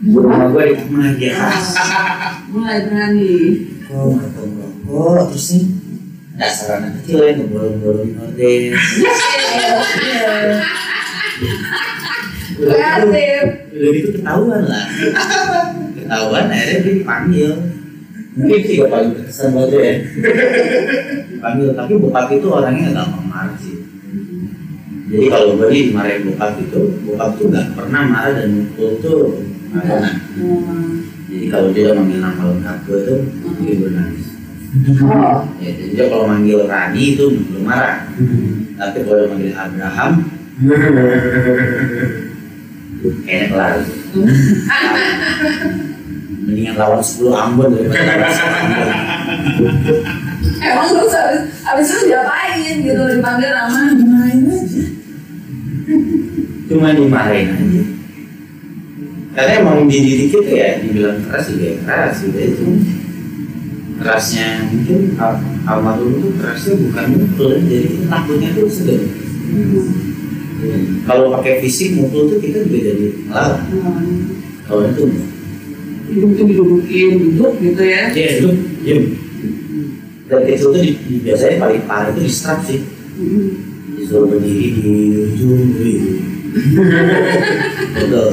Di 0.00 0.08
rumah 0.12 0.48
gue 0.52 0.64
di 0.68 0.74
rumah 0.84 1.08
dia. 1.16 1.36
Mulai 2.52 2.78
berani. 2.84 3.32
Oh, 3.88 4.12
merokok 4.12 4.44
merokok 4.84 5.32
terus 5.32 5.48
nih 5.56 5.64
dasar 6.40 6.80
anak 6.80 7.04
kecil 7.04 7.20
ya 7.20 7.36
ngebolong-bolongin 7.36 8.16
orden. 8.24 8.72
Kreatif. 12.60 13.44
udah 13.70 13.90
gitu 13.96 14.08
ketahuan 14.20 14.62
lah. 14.68 14.86
Ketahuan 15.96 16.44
akhirnya 16.52 16.78
dia 16.84 16.92
dipanggil. 17.00 17.52
Mungkin 18.30 18.60
sih 18.62 18.74
gak 18.78 18.90
paling 18.94 19.10
berkesan 19.16 19.48
banget 19.56 19.70
ya. 19.74 19.94
Dipanggil 21.34 21.68
tapi 21.74 21.92
bokap 21.98 22.28
itu 22.30 22.46
orangnya 22.46 22.92
gak 22.92 22.96
gampang 23.02 23.26
marah 23.26 23.56
sih. 23.58 23.76
Jadi 25.10 25.26
kalau 25.26 25.58
gue 25.58 25.66
nih 25.74 25.82
dimarahin 25.90 26.22
bokap 26.30 26.52
itu, 26.62 26.80
bokap 27.02 27.30
tuh 27.34 27.46
gak 27.50 27.66
pernah 27.74 28.02
marah 28.06 28.32
dan 28.38 28.48
mukul 28.54 28.90
tuh. 29.02 29.42
Hmm. 29.74 31.02
Jadi 31.30 31.46
kalau 31.50 31.68
dia 31.74 31.94
manggil 31.94 32.18
nama 32.22 32.42
lengkap 32.54 32.78
gue 32.86 32.98
tuh, 33.06 33.18
mungkin 33.42 33.74
gue 33.82 33.90
nangis. 33.90 34.26
Oh. 35.02 35.42
Ya, 35.58 35.70
jadi 35.74 35.90
dia 35.98 36.04
kalau 36.06 36.30
manggil 36.30 36.62
Rani 36.62 37.18
itu 37.18 37.26
belum 37.26 37.66
marah. 37.66 38.06
Tapi 38.78 38.98
kalau 39.02 39.26
manggil 39.34 39.50
Abraham, 39.50 40.12
kayaknya 43.24 43.46
kelar. 43.52 43.74
Mendingan 46.40 46.74
lawan 46.76 47.02
10 47.04 47.30
Ambon 47.30 47.68
daripada 47.72 48.02
lawan 48.18 48.32
10 48.32 48.60
Ambon. 48.60 48.88
Emang 50.60 50.88
terus 50.92 51.14
habis, 51.16 51.42
habis 51.64 51.86
itu 51.88 52.00
diapain 52.12 52.74
gitu 52.84 53.02
dipanggil 53.16 53.48
nama 53.48 53.96
Main 53.96 54.38
aja. 54.44 54.84
Cuma 56.68 56.92
dimarahin 56.92 57.48
aja. 57.56 57.82
Karena 59.30 59.52
emang 59.62 59.86
dididik 59.86 60.34
itu 60.34 60.38
ya, 60.42 60.76
dibilang 60.82 61.22
keras 61.22 61.48
juga 61.48 61.64
ya 61.64 61.76
keras 61.86 62.14
gitu 62.26 62.38
itu. 62.38 62.66
Kerasnya 64.00 64.64
mungkin 64.72 65.12
al 65.20 65.36
almarhum 65.68 66.08
itu 66.18 66.28
kerasnya 66.40 66.72
bukan 66.72 67.06
mukul, 67.20 67.52
jadi 67.68 67.88
takutnya 68.08 68.48
tuh 68.56 68.68
sedang. 70.60 70.84
Kalau 71.08 71.32
pakai 71.34 71.64
fisik 71.64 71.96
mukul 71.96 72.28
tuh 72.28 72.38
kita 72.38 72.62
juga 72.68 72.92
jadi 72.92 73.06
ngelawan. 73.26 73.60
Kalau 74.68 74.82
itu 74.86 75.02
enggak. 75.08 75.28
Mungkin 76.10 76.44
didudukin 76.50 77.10
duduk 77.22 77.52
gitu 77.62 77.82
ya. 77.82 78.10
Iya, 78.10 78.28
itu 78.42 78.48
diam. 78.82 79.02
Dan 80.30 80.40
kecil 80.46 80.68
tuh 80.70 80.80
di, 80.82 80.90
di- 80.94 81.22
biasanya 81.26 81.56
paling 81.58 81.82
parah 81.88 82.10
itu 82.12 82.20
di 82.22 82.30
strap 82.30 82.60
sih. 82.62 82.82
Hmm. 83.18 83.50
Disuruh 83.98 84.26
berdiri 84.30 84.66
di 84.78 84.90
ujung 85.16 85.74
gitu. 85.74 86.10
Betul. 87.94 88.30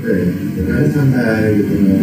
apa 0.00 0.08
ya 0.08 0.88
santai 0.88 1.60
gitu 1.60 1.74
ya 1.76 1.96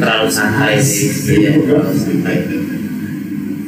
Terlalu 0.00 0.28
santai 0.32 0.76
sih, 0.80 1.08
iya 1.36 1.56
terlalu 1.60 1.92
santai. 1.96 2.36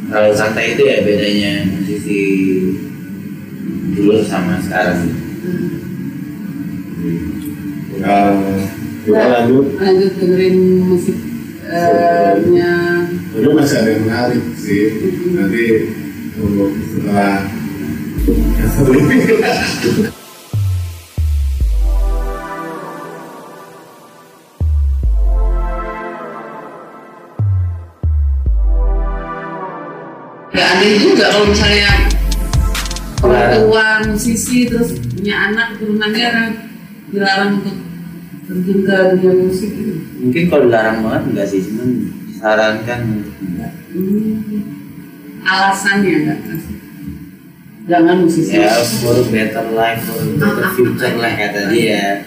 Terlalu 0.09 0.33
santai 0.33 0.73
itu 0.73 0.83
ya 0.89 1.05
bedanya 1.05 1.53
musisi 1.69 2.21
dulu 3.93 4.25
sama 4.25 4.57
sekarang. 4.65 5.05
Uh, 7.99 8.63
kita 9.03 9.25
lanjut 9.27 9.75
Lanjut 9.75 10.13
dengerin 10.17 10.57
musik 10.87 11.17
eh, 11.69 12.33
nya. 12.57 13.05
Ini 13.37 13.49
masih 13.53 13.77
ada 13.85 13.91
yang 13.93 14.05
menarik 14.09 14.45
sih. 14.57 14.97
Nanti 15.37 15.65
untuk 16.41 16.73
setelah 16.89 17.45
ya 30.89 30.97
aneh 30.97 31.05
juga 31.05 31.25
kalau 31.29 31.47
misalnya 31.53 31.93
orang 33.21 33.51
tua 33.61 33.87
musisi 34.09 34.59
terus 34.65 34.97
punya 35.13 35.35
anak 35.53 35.69
turunannya 35.77 36.29
dilarang 37.13 37.51
untuk 37.61 37.77
terjun 38.49 38.79
ke 38.89 38.97
dunia 39.21 39.33
musik 39.45 39.71
gitu. 39.77 39.93
Mungkin 40.25 40.43
kalau 40.49 40.63
dilarang 40.73 41.05
banget 41.05 41.23
enggak 41.29 41.47
sih, 41.53 41.61
cuman 41.69 41.89
disarankan 42.33 43.01
enggak. 43.45 43.73
Hmm. 43.93 45.45
Alasannya 45.45 46.13
enggak 46.25 46.39
jangan 47.89 48.17
musisi 48.21 48.53
Ya 48.53 48.69
for 49.01 49.17
better 49.33 49.65
life, 49.73 50.05
for 50.05 50.21
better 50.37 50.69
future 50.77 51.17
lah 51.17 51.33
kata 51.37 51.73
dia. 51.73 52.25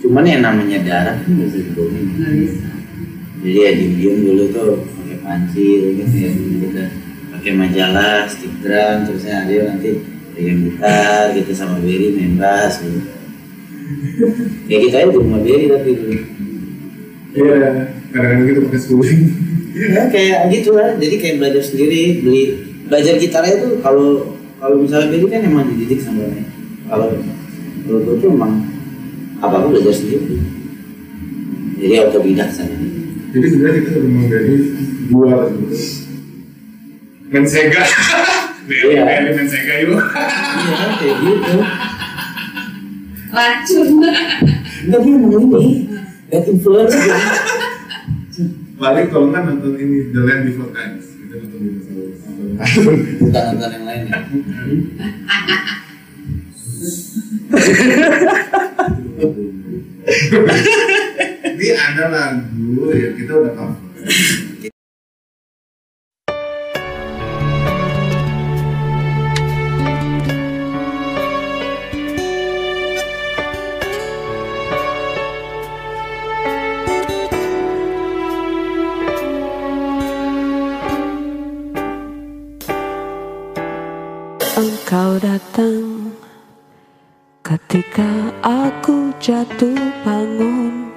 Cuman 0.00 0.24
yang 0.24 0.40
namanya 0.44 0.80
darah 0.84 1.16
kan 1.20 1.28
nggak 1.28 1.48
bisa 1.52 1.58
dibohongin. 1.72 2.48
Jadi 3.40 3.56
ya 3.56 3.70
diem 3.72 4.16
dulu 4.24 4.44
tuh 4.52 4.84
pakai 4.84 5.16
panci 5.24 5.64
gitu 5.96 6.16
ya 6.20 6.30
gitu. 6.32 6.84
Pakai 7.40 7.56
majalah, 7.56 8.28
stick 8.28 8.52
drum, 8.60 9.08
terusnya 9.08 9.48
dia 9.48 9.64
nanti 9.64 9.96
pegang 10.36 10.60
gitar 10.60 11.32
gitu 11.32 11.56
sama 11.56 11.80
Berry 11.80 12.12
main 12.12 12.36
bass 12.36 12.84
gitu. 12.84 13.00
Ya 14.68 14.76
kita 14.76 15.08
di 15.08 15.16
rumah 15.16 15.40
Berry 15.40 15.72
tapi 15.72 15.88
dulu. 15.96 16.20
Iya, 17.32 17.56
kadang-kadang 18.12 18.44
kita 18.44 18.60
pakai 18.68 18.80
schooling. 18.84 19.22
Ya 19.72 20.12
kayak 20.12 20.52
gitu 20.52 20.76
lah, 20.76 21.00
jadi 21.00 21.16
kayak 21.16 21.36
belajar 21.40 21.64
sendiri, 21.64 22.20
beli 22.20 22.42
belajar 22.92 23.16
gitarnya 23.16 23.56
tuh 23.64 23.72
kalau 23.80 24.36
kalau 24.60 24.76
misalnya 24.84 25.08
Berry 25.08 25.26
kan 25.32 25.40
emang 25.40 25.64
dididik 25.72 26.04
sama 26.04 26.28
orangnya. 26.28 26.44
Kalau 26.92 27.08
kalau 27.88 27.98
gue 28.04 28.14
tuh 28.20 28.28
emang 28.36 28.68
apa 29.40 29.54
apa 29.64 29.66
belajar 29.72 29.96
sendiri. 29.96 30.44
Jadi 31.80 31.94
autodidak 32.04 32.52
sana. 32.52 32.76
Jadi 33.32 33.46
sebenarnya 33.48 33.80
kita 33.80 33.90
sudah 33.96 34.10
menjadi 34.12 34.54
dua 35.08 35.48
gitu. 35.48 36.09
Mensega. 37.30 37.82
Iya. 38.66 39.02
Dari 39.06 39.32
Mensega 39.38 39.74
yuk. 39.86 39.98
Iya 39.98 40.74
kan 40.74 40.90
kayak 40.98 41.16
gitu. 41.22 41.54
racun 43.30 43.86
Enggak 44.80 45.00
dia 45.06 45.14
mau 45.14 45.38
ini 45.38 45.86
bad 46.26 46.44
influence 46.50 46.94
gitu. 46.98 47.14
Balik 48.80 49.12
kalau 49.12 49.28
kan 49.30 49.44
nonton 49.44 49.76
ini 49.76 50.10
The 50.10 50.20
Land 50.24 50.42
Before 50.50 50.72
Times. 50.74 51.04
Kita 51.14 51.34
nonton 51.38 51.58
dinosaurus. 51.62 52.18
Bukan 53.20 53.42
nonton 53.54 53.70
yang 53.70 53.84
lain 53.86 54.02
ya. 54.08 54.18
Ini 61.60 61.68
ada 61.76 62.04
lagu 62.08 62.88
yang 62.96 63.14
kita 63.14 63.32
udah 63.36 63.52
cover. 63.52 63.78
Datang. 85.20 86.16
Ketika 87.44 88.32
aku 88.40 89.12
jatuh 89.20 89.76
bangun 90.00 90.88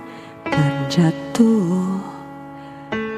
dan 0.48 0.88
jatuh 0.88 2.00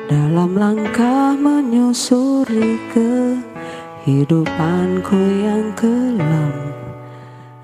dalam 0.10 0.58
langkah 0.58 1.38
menyusuri 1.38 2.82
kehidupanku 2.90 5.22
yang 5.46 5.70
kelam 5.78 6.74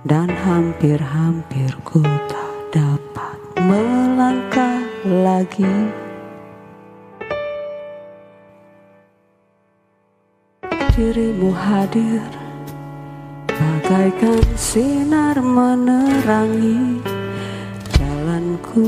dan 0.06 0.30
hampir-hampir 0.30 1.74
ku 1.82 2.06
tak 2.30 2.78
dapat 2.78 3.42
melangkah 3.58 4.86
lagi. 5.02 5.90
Dirimu 10.94 11.50
hadir 11.56 12.41
Bagaikan 13.92 14.40
sinar 14.56 15.36
menerangi 15.44 17.04
jalanku. 17.92 18.88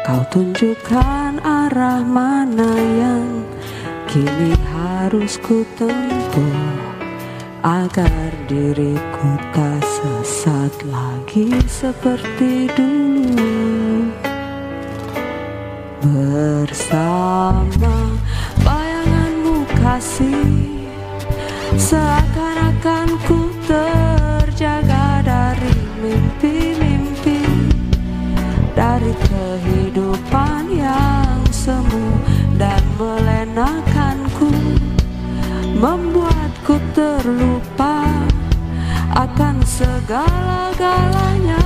Kau 0.00 0.24
tunjukkan 0.32 1.44
arah 1.44 2.00
mana 2.08 2.72
yang 2.72 3.44
kini 4.08 4.56
harus 4.72 5.36
ku 5.44 5.60
tempuh 5.76 6.56
Agar 7.60 8.32
diriku 8.48 9.36
tak 9.52 9.84
sesat 9.92 10.72
lagi 10.88 11.52
seperti 11.68 12.72
dulu. 12.72 14.08
Bersama 16.00 18.08
bayanganmu 18.64 19.68
kasih 19.84 20.83
Seakan-akan 21.74 23.08
ku 23.26 23.50
terjaga 23.66 25.26
dari 25.26 25.74
mimpi-mimpi 26.00 27.42
Dari 28.74 29.12
kehidupan 29.14 30.62
yang 30.74 31.42
semu 31.50 32.18
dan 32.58 32.82
melenakanku 32.98 34.50
Membuatku 35.74 36.78
terlupa 36.94 38.06
akan 39.14 39.62
segala-galanya. 39.62 41.62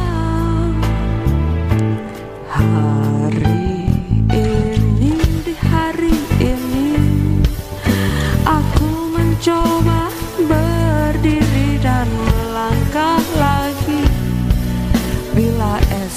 Hari 2.51 3.89
ini 4.29 5.17
di 5.47 5.55
hari 5.57 6.19
ini 6.43 6.99
Aku 8.45 8.89
mencoba 9.17 9.78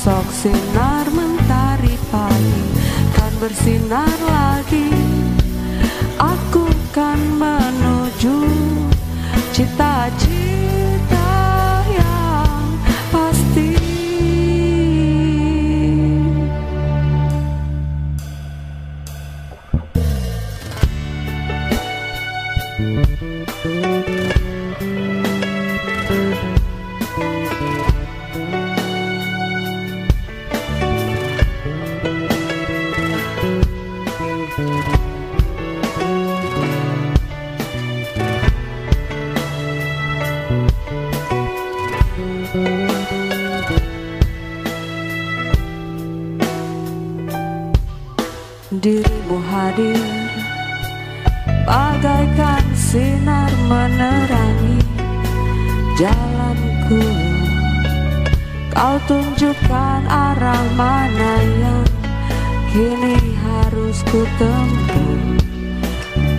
Esok 0.01 0.33
sinar 0.33 1.05
mentari 1.13 1.93
pagi 2.09 2.61
Kan 3.13 3.37
bersinar 3.37 4.10
jalanku 56.91 56.99
Kau 58.71 58.95
tunjukkan 59.07 60.01
arah 60.07 60.63
mana 60.75 61.33
yang 61.59 61.85
kini 62.71 63.17
harus 63.39 64.03
ku 64.07 64.23
tempuh 64.39 65.19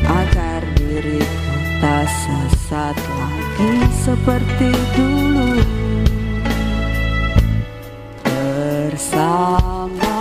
Agar 0.05 0.65
diriku 0.77 1.57
tak 1.81 2.07
sesat 2.07 2.97
lagi 2.97 3.73
seperti 4.05 4.71
dulu. 4.95 5.51
Bersama 8.23 10.17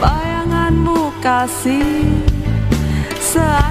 bayanganmu 0.00 1.12
kasih 1.20 2.08
Seakan-akan 3.18 3.67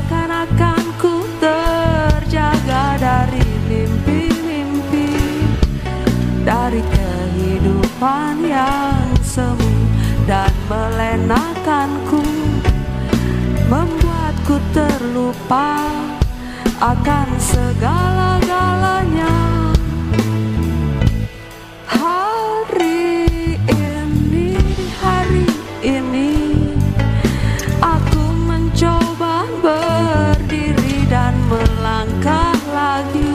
yang 7.98 9.10
semu 9.26 9.74
dan 10.30 10.54
melenakanku 10.70 12.22
Membuatku 13.68 14.62
terlupa 14.70 15.82
akan 16.78 17.28
segala-galanya. 17.42 19.34
Hari 21.90 23.58
ini, 23.66 24.54
hari 25.02 25.50
ini 25.82 26.54
Aku 27.82 28.24
mencoba 28.46 29.50
berdiri 29.58 31.02
dan 31.10 31.34
melangkah 31.50 32.54
lagi. 32.70 33.34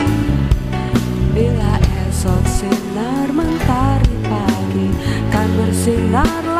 Bila 1.35 1.83
esok 2.07 2.46
sinar 2.46 3.42
Kan 5.83 6.52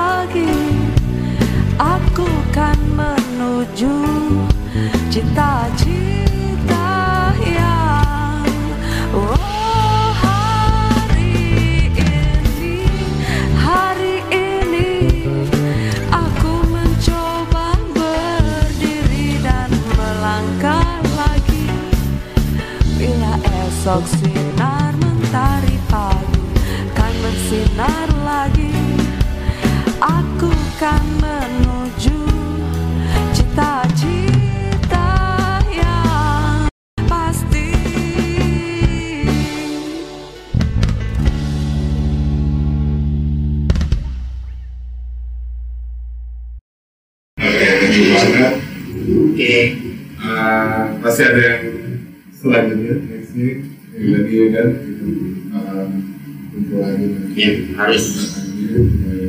Ya, 57.33 57.51
harus. 57.81 58.05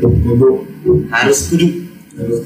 Untuk 0.04 0.68
Harus 1.10 1.40
kudu. 1.50 1.68
harus 2.14 2.40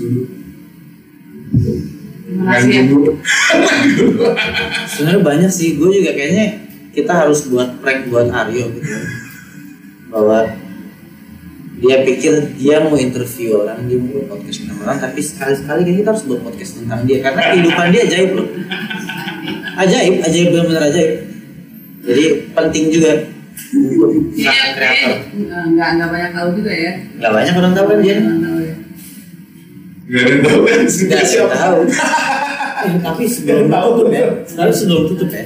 Kan 2.28 2.44
kasih 2.44 2.72
ya. 2.76 2.84
Sebenarnya 4.92 5.22
banyak 5.24 5.52
sih. 5.52 5.80
Gue 5.80 5.96
juga 5.96 6.12
kayaknya 6.12 6.68
kita 6.92 7.12
harus 7.16 7.48
buat 7.48 7.80
prank 7.80 8.12
buat 8.12 8.28
Aryo 8.28 8.68
gitu. 8.76 8.92
Bahwa 10.12 10.44
dia 11.78 12.02
pikir 12.04 12.58
dia 12.58 12.82
mau 12.82 12.98
interview 12.98 13.64
orang, 13.64 13.86
dia 13.86 14.02
mau 14.02 14.18
buat 14.18 14.26
podcast 14.34 14.66
tentang 14.66 14.80
orang, 14.82 14.98
tapi 14.98 15.20
sekali-sekali 15.22 15.80
kayaknya 15.86 16.00
kita 16.02 16.10
harus 16.10 16.26
buat 16.26 16.42
podcast 16.42 16.72
tentang 16.82 17.00
dia 17.06 17.18
karena 17.22 17.42
kehidupan 17.54 17.86
dia 17.94 18.02
ajaib 18.10 18.32
loh. 18.34 18.48
Ajaib, 19.78 20.16
ajaib 20.26 20.48
benar-benar 20.52 20.84
ajaib. 20.90 21.12
Jadi 22.08 22.24
penting 22.56 22.86
juga 22.92 23.12
Iya, 23.58 24.52
sang 24.54 24.74
kreator. 24.74 25.16
Nggak, 25.34 25.64
nggak, 25.74 25.90
nggak 25.94 26.10
banyak 26.10 26.32
tahu 26.32 26.50
juga 26.56 26.72
ya. 26.72 26.92
Gak 27.18 27.32
banyak 27.34 27.54
orang 27.54 27.74
tahu 27.74 27.86
kan 27.88 27.98
dia. 28.00 28.16
Nggak 28.16 28.40
tahu 28.40 28.60
ya. 28.60 28.76
Ada 30.08 30.30
yang 30.30 30.42
tahu 30.42 30.60
kan 30.62 30.80
Gak 30.80 30.90
siapa 30.90 31.12
ada 31.12 31.26
siapa. 31.26 31.46
yang 31.48 31.60
tahu. 31.60 31.80
Eh, 32.78 32.94
tapi 33.02 33.26
sebelum 33.26 33.74
tutup 33.74 34.14
ya, 34.14 34.46
sekarang 34.46 34.70
sebelum 34.72 35.10
tutup 35.10 35.34
ya. 35.34 35.44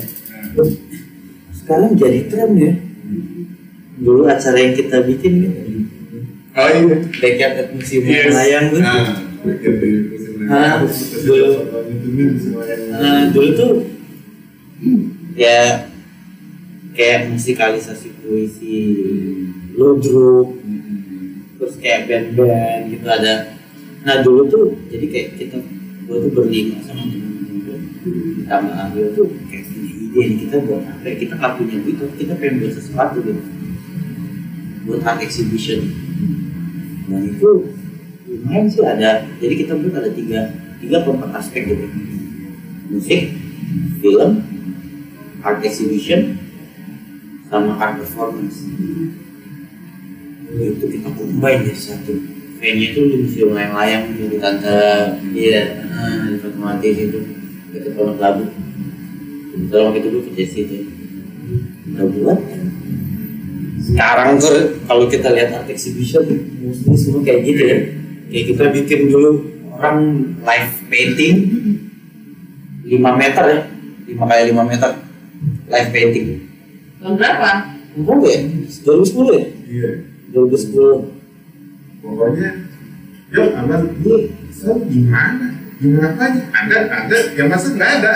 Sekarang 1.50 1.96
jadi 1.96 2.28
tren 2.28 2.52
ya. 2.54 2.74
Dulu 3.98 4.28
acara 4.28 4.58
yang 4.60 4.76
kita 4.76 5.00
bikin 5.08 5.32
gitu. 5.40 5.60
Oh 6.52 6.68
iya. 6.68 6.96
Backyard 7.08 7.56
at 7.56 7.68
Museum 7.72 8.04
Yes. 8.04 8.36
Layang 8.36 8.66
tuh. 8.68 8.84
Nah, 8.84 9.16
bagian 9.42 9.74
dari 9.80 9.90
musim 10.04 10.32
Ah, 10.44 10.84
Layang. 10.84 10.84
dulu. 11.24 11.50
Layang. 12.52 12.80
Nah, 12.92 13.22
dulu 13.32 13.50
tuh 13.56 13.72
ya 15.34 15.88
kayak 16.96 17.32
musikalisasi 17.32 18.10
puisi. 18.24 18.80
Ludruk 19.72 20.62
terus 21.62 21.78
kayak 21.78 22.10
band-band 22.10 22.90
gitu 22.90 23.06
ada. 23.06 23.54
Nah 24.02 24.26
dulu 24.26 24.50
tuh 24.50 24.66
jadi 24.90 25.06
kayak 25.06 25.28
kita 25.38 25.58
gue 26.10 26.18
tuh 26.28 26.32
berlima 26.34 26.82
sama 26.82 27.06
temen-temen 27.06 27.56
gue 27.62 27.78
ditambah 28.42 28.74
Aryo 28.74 29.14
tuh 29.14 29.30
kayak 29.46 29.70
punya 29.70 29.94
ide 29.94 30.22
nih 30.26 30.38
kita 30.50 30.56
buat 30.66 30.82
apa 30.82 31.06
ya? 31.06 31.14
kita 31.22 31.34
nggak 31.38 31.54
punya 31.62 31.76
duit 31.86 31.96
tapi 32.02 32.14
kita 32.18 32.34
pengen 32.42 32.56
buat 32.66 32.74
sesuatu 32.74 33.18
gitu. 33.22 33.42
Buat 34.90 35.02
art 35.06 35.22
exhibition. 35.22 35.80
Dan 37.06 37.22
itu 37.30 37.50
lumayan 38.26 38.66
sih 38.66 38.82
ada 38.82 39.22
jadi 39.38 39.54
kita 39.54 39.78
buat 39.78 39.94
ada 40.02 40.10
tiga 40.10 40.50
tiga 40.82 40.98
empat 41.06 41.30
aspek 41.38 41.70
gitu. 41.70 41.86
Musik 42.90 43.38
film 44.02 44.32
art 45.46 45.62
exhibition 45.62 46.42
sama 47.52 47.76
art 47.76 48.00
performance. 48.00 48.64
Itu 50.56 50.86
kita 50.88 51.12
combine 51.12 51.68
jadi 51.68 51.76
satu. 51.76 52.16
Venue 52.62 52.94
itu 52.94 53.00
di 53.10 53.18
museum 53.26 53.58
layang-layang 53.58 54.16
di 54.16 54.38
tante 54.38 54.78
iya 55.34 55.82
di 56.30 56.38
Fatmawati 56.38 56.90
situ 56.94 57.20
dekat 57.74 57.98
Pondok 57.98 58.22
Labu 58.22 58.46
kebetulan 59.50 59.84
waktu 59.90 60.00
itu 60.00 60.08
gue 60.14 60.24
kerja 60.32 60.46
situ. 60.46 60.78
Udah 61.92 62.06
buat. 62.08 62.40
Sekarang 63.82 64.38
tuh 64.38 64.78
kalau 64.86 65.10
kita 65.10 65.34
lihat 65.34 65.58
art 65.58 65.68
exhibition 65.74 66.24
mostly 66.62 66.96
semua 66.96 67.26
kayak 67.26 67.42
gitu 67.50 67.62
ya. 67.66 67.78
Kayak 68.32 68.46
kita 68.56 68.64
bikin 68.72 69.00
dulu 69.12 69.32
orang 69.76 69.98
live 70.46 70.72
painting 70.88 71.36
5 72.86 72.96
meter 72.96 73.44
ya. 73.50 73.60
5 74.06 74.22
kali 74.22 74.42
5 74.54 74.72
meter 74.72 74.90
live 75.66 75.90
painting 75.90 76.51
Tahun 77.02 77.16
berapa? 77.18 77.50
Berapa 77.98 78.26
ya? 78.30 78.40
2010 78.86 79.34
ya? 79.34 79.46
Iya. 79.66 79.90
2010 80.32 81.22
Pokoknya, 82.02 82.50
yuk 83.30 83.50
anda 83.54 83.78
ini 83.86 84.34
saya 84.50 84.74
gimana? 84.90 85.48
Gimana 85.78 86.18
apanya? 86.18 86.42
Ada, 86.50 86.78
ada, 86.90 87.18
yang 87.38 87.46
masa 87.46 87.68
nggak 87.78 87.92
ada. 88.02 88.12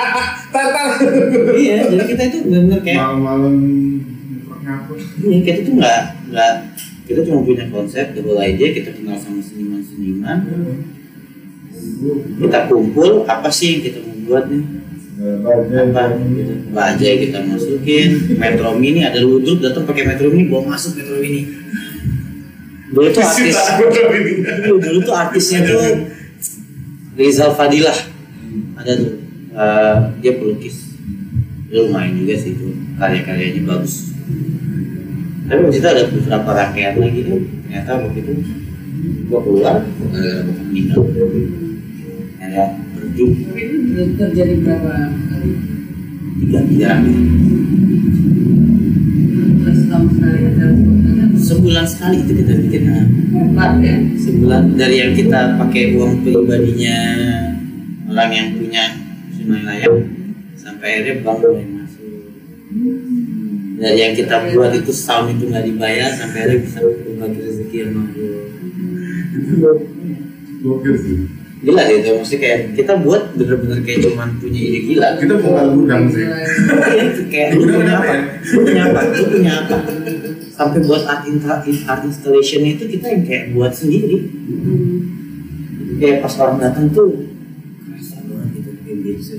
Tatar. 0.56 0.88
iya 1.52 1.84
jadi 1.84 2.04
kita 2.16 2.22
itu 2.32 2.38
benar 2.48 2.80
kayak 2.80 2.96
Malam-malam 2.96 3.56
ngapus. 4.64 5.02
iya, 5.20 5.38
kita 5.44 5.58
tuh 5.68 5.74
nggak 5.76 6.00
nggak 6.32 6.52
kita 7.04 7.20
cuma 7.28 7.44
punya 7.44 7.64
konsep 7.68 8.16
double 8.16 8.40
aja 8.40 8.66
kita 8.72 8.90
kenal 8.96 9.20
sama 9.20 9.44
seniman-seniman 9.44 10.38
kita 12.40 12.58
kumpul 12.72 13.28
apa 13.28 13.52
sih 13.52 13.76
yang 13.76 13.82
kita 13.84 13.98
mau 14.00 14.16
buat 14.26 14.44
nih 14.48 14.64
bajai 16.76 17.14
kita 17.28 17.38
masukin. 17.48 18.36
Metro 18.36 18.76
mini 18.76 19.00
ada 19.04 19.20
ludruk 19.24 19.64
datang 19.64 19.88
pakai 19.88 20.04
metro 20.04 20.28
mini 20.28 20.52
bawa 20.52 20.76
masuk 20.76 21.00
metro 21.00 21.16
mini. 21.16 21.48
Dulu 22.92 23.08
tuh 23.12 23.24
artis 23.24 23.56
dulu, 24.62 24.76
dulu 24.78 24.98
tuh 25.04 25.16
artisnya 25.16 25.64
tuh 25.64 26.08
Rizal 27.16 27.56
Fadilah. 27.56 27.96
Ada 28.76 28.92
tuh. 29.00 29.12
Eh, 29.56 29.96
dia 30.20 30.32
pelukis. 30.36 30.92
Dia 31.72 31.88
lumayan 31.88 32.20
juga 32.20 32.36
sih 32.36 32.52
itu 32.52 32.68
karya-karyanya 33.00 33.62
bagus. 33.64 34.12
Tapi 35.46 35.60
waktu 35.62 35.78
itu 35.78 35.88
ada 35.88 36.02
beberapa 36.12 36.50
rangkaian 36.52 36.94
lagi 37.00 37.20
tuh. 37.24 37.40
Ternyata 37.64 37.90
waktu 38.04 38.18
itu 38.20 38.32
gua 39.26 39.40
keluar 39.42 39.74
gara-gara 39.82 40.42
meninggal 40.44 41.02
ada 42.36 42.85
berjuk 42.96 43.30
Tapi 43.46 43.60
itu 43.60 43.76
udah 43.92 44.06
terjadi 44.16 44.54
berapa 44.64 44.94
kali? 45.28 45.50
tiga 46.36 46.60
tiga 46.68 46.90
sebulan 51.36 51.86
sekali 51.86 52.16
itu 52.26 52.32
kita 52.42 52.52
bikin 52.66 52.82
nah. 52.90 53.72
ya? 53.78 53.96
sebulan 54.18 54.62
dari 54.74 54.96
yang 54.98 55.12
kita 55.14 55.56
pakai 55.60 55.94
uang 55.94 56.26
pribadinya 56.26 56.98
orang 58.10 58.30
yang 58.34 58.48
punya 58.58 58.84
sungai 59.32 59.62
layang 59.62 60.00
sampai 60.58 60.88
akhirnya 61.00 61.14
bank 61.22 61.38
mulai 61.44 61.66
masuk 61.70 62.10
dari 63.76 63.98
yang 64.00 64.12
kita 64.16 64.34
buat 64.52 64.72
itu 64.74 64.92
setahun 64.92 65.36
itu 65.36 65.44
nggak 65.52 65.64
dibayar 65.70 66.10
sampai 66.16 66.38
akhirnya 66.44 66.58
bisa 66.64 66.78
berbagi 66.82 67.40
rezeki 67.44 67.78
Gokil 70.66 70.96
sih. 70.98 71.45
Gila 71.66 71.82
deh 71.82 71.98
itu 71.98 72.14
maksudnya 72.14 72.40
kayak 72.46 72.58
kita 72.78 72.92
buat 73.02 73.22
bener-bener 73.34 73.82
kayak 73.82 74.06
cuman 74.06 74.38
punya 74.38 74.60
ide 74.62 74.78
gila. 74.86 75.08
Kita 75.18 75.34
buka 75.34 75.62
gudang 75.74 76.02
sih. 76.14 76.22
Kayak 77.34 77.58
lu 77.58 77.66
punya 77.66 77.94
apa 77.98 78.14
lu 78.54 78.60
punya 78.62 78.82
apa? 78.86 79.00
Lu 79.02 79.24
punya 79.34 79.52
apa? 79.66 79.76
Sampai 80.54 80.78
buat 80.86 81.02
art, 81.10 81.26
art 81.90 82.02
installation 82.06 82.62
itu 82.62 82.86
kita 82.86 83.06
yang 83.10 83.22
kayak 83.26 83.44
buat 83.50 83.74
sendiri. 83.74 84.30
Kayak 85.98 86.22
pas 86.22 86.34
orang 86.38 86.62
datang 86.62 86.86
tuh 86.94 87.34
kerasa 87.82 88.22
banget 88.30 88.48
gitu 88.62 88.70
kayak 88.86 88.98
biasa. 89.02 89.34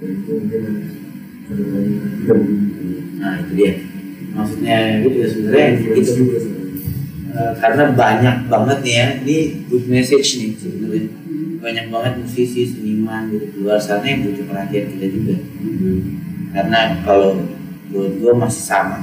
Itu 0.00 0.32
nah 3.20 3.32
itu 3.44 3.52
dia. 3.52 3.72
Maksudnya 4.34 4.78
gitu 5.04 5.16
ya 5.20 5.28
sebenarnya 5.28 5.66
Influence 5.76 6.63
karena 7.34 7.90
banyak 7.90 8.36
banget 8.46 8.78
nih 8.86 8.94
ya 8.94 9.06
ini 9.26 9.38
good 9.66 9.86
message 9.90 10.38
nih 10.38 10.50
sebenarnya. 10.54 11.10
Banyak 11.58 11.86
banget 11.90 12.12
musisi 12.22 12.68
seniman 12.68 13.32
gitu 13.32 13.46
di 13.50 13.58
luar 13.64 13.80
sana 13.80 14.04
yang 14.04 14.22
butuh 14.22 14.44
perhatian 14.46 14.84
kita 14.94 15.06
juga. 15.10 15.36
Karena 16.54 17.02
kalau 17.02 17.42
buat 17.90 18.12
gue 18.22 18.32
masih 18.38 18.62
sama. 18.62 18.98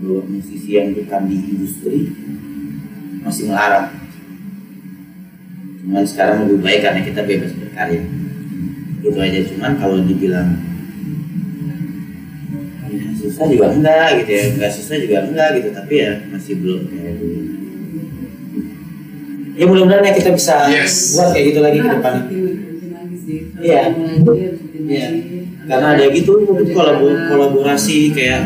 Bahwa 0.00 0.24
musisi 0.30 0.78
yang 0.78 0.96
bukan 0.96 1.28
di 1.28 1.36
industri 1.44 1.98
masih 3.20 3.52
melarang 3.52 4.00
cuman 5.80 6.06
sekarang 6.06 6.46
lebih 6.46 6.60
baik 6.62 6.80
karena 6.86 7.00
kita 7.02 7.20
bebas 7.26 7.50
berkarya. 7.56 8.04
Itu 9.02 9.18
aja. 9.18 9.40
Cuman 9.50 9.72
kalau 9.80 9.98
dibilang 10.06 10.69
susah 13.20 13.44
juga 13.46 13.66
enggak 13.70 14.08
gitu 14.18 14.30
ya. 14.32 14.44
Enggak 14.50 14.72
susah 14.72 14.96
juga 14.96 15.16
enggak 15.22 15.48
gitu 15.56 15.68
tapi 15.70 15.94
ya 15.98 16.10
masih 16.28 16.52
belum 16.56 16.80
kayak 16.86 17.14
dulu 17.16 17.38
ya 19.52 19.64
mudah-mudahan 19.68 20.08
ya 20.08 20.14
kita 20.16 20.30
bisa 20.32 20.56
Yes. 20.72 21.12
buat 21.12 21.28
kayak 21.30 21.44
gitu 21.52 21.60
lagi 21.60 21.78
ke 21.78 21.88
depan. 21.90 22.14
Iya. 23.60 23.82
Iya. 24.80 25.06
karena 25.62 25.86
ada 25.94 26.04
gitu 26.10 26.32
itu 26.40 26.72
kolabo- 26.72 27.20
kolaborasi 27.28 28.10
kayak 28.10 28.42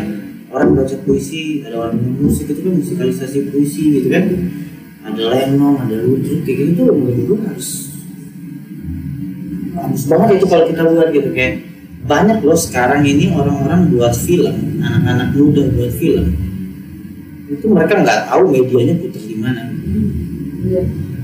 orang 0.50 0.74
baca 0.74 0.96
puisi 1.00 1.62
ada 1.62 1.78
orang 1.80 1.96
musik 2.18 2.46
itu 2.46 2.60
kan 2.60 2.74
musikalisasi 2.74 3.38
puisi 3.48 3.82
gitu 3.96 4.08
kan. 4.10 4.24
Ada 5.04 5.22
lenong 5.22 5.76
ada 5.80 5.96
ludruk 6.00 6.42
kayak 6.42 6.56
gitu 6.66 6.82
tuh 6.82 6.86
menurut 6.90 7.16
gue 7.22 7.38
harus 7.44 7.70
bagus 9.72 10.02
banget 10.04 10.28
itu 10.34 10.46
kalau 10.46 10.64
kita 10.66 10.82
buat 10.84 11.08
gitu 11.10 11.28
kayak 11.30 11.54
banyak 12.04 12.38
loh 12.44 12.56
sekarang 12.56 13.02
ini 13.08 13.32
orang-orang 13.32 13.88
buat 13.88 14.12
film 14.12 14.80
anak-anak 14.84 15.28
muda 15.32 15.62
buat 15.72 15.92
film. 15.96 16.26
Itu 17.48 17.72
mereka 17.72 18.04
nggak 18.04 18.20
tahu 18.28 18.42
medianya 18.52 18.94
putar 19.00 19.22
di 19.24 19.36
mana. 19.40 19.62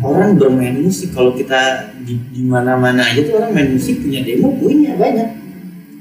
Orang 0.00 0.40
bermain 0.40 0.80
musik 0.80 1.12
kalau 1.12 1.36
kita 1.36 1.92
di, 2.08 2.16
di 2.32 2.42
mana-mana 2.48 3.04
aja 3.04 3.20
tuh 3.20 3.36
orang 3.36 3.52
main 3.52 3.68
musik 3.76 4.00
punya 4.00 4.24
demo 4.24 4.56
punya 4.56 4.96
banyak. 4.96 5.28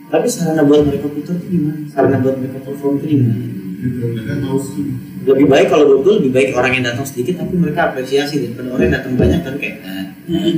Tapi 0.09 0.25
sarana 0.31 0.63
buat 0.63 0.87
mereka 0.87 1.11
putar 1.11 1.35
tuh 1.35 1.49
gimana? 1.51 1.83
Sarana 1.91 2.17
buat 2.23 2.39
mereka 2.39 2.63
perform 2.63 3.03
tuh 3.03 3.07
gimana? 3.11 3.43
Lebih 5.27 5.47
baik 5.51 5.67
kalau 5.67 5.99
betul 5.99 6.23
lebih 6.23 6.31
baik 6.31 6.49
orang 6.55 6.71
yang 6.79 6.83
datang 6.87 7.03
sedikit 7.03 7.43
tapi 7.43 7.59
mereka 7.59 7.91
apresiasi 7.91 8.47
daripada 8.47 8.71
orang 8.71 8.83
yang 8.87 8.95
datang 8.95 9.13
banyak 9.19 9.39
kan 9.43 9.55
kayak 9.59 9.75
eh, 9.83 10.07
eh. 10.31 10.55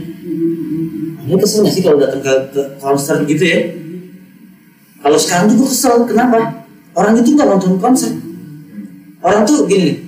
Anda 1.26 1.36
kesel 1.38 1.66
sih 1.70 1.82
kalau 1.86 1.98
datang 2.02 2.22
ke, 2.22 2.34
ke 2.54 2.62
konser 2.78 3.26
gitu 3.26 3.46
ya? 3.46 3.60
Kalau 5.02 5.18
sekarang 5.18 5.50
tuh 5.50 5.56
gue 5.66 5.70
kesel, 5.70 6.06
kenapa? 6.06 6.66
Orang 6.94 7.18
itu 7.18 7.34
nggak 7.34 7.50
nonton 7.50 7.82
konser. 7.82 8.14
Orang 9.22 9.46
tuh 9.46 9.66
gini, 9.70 10.02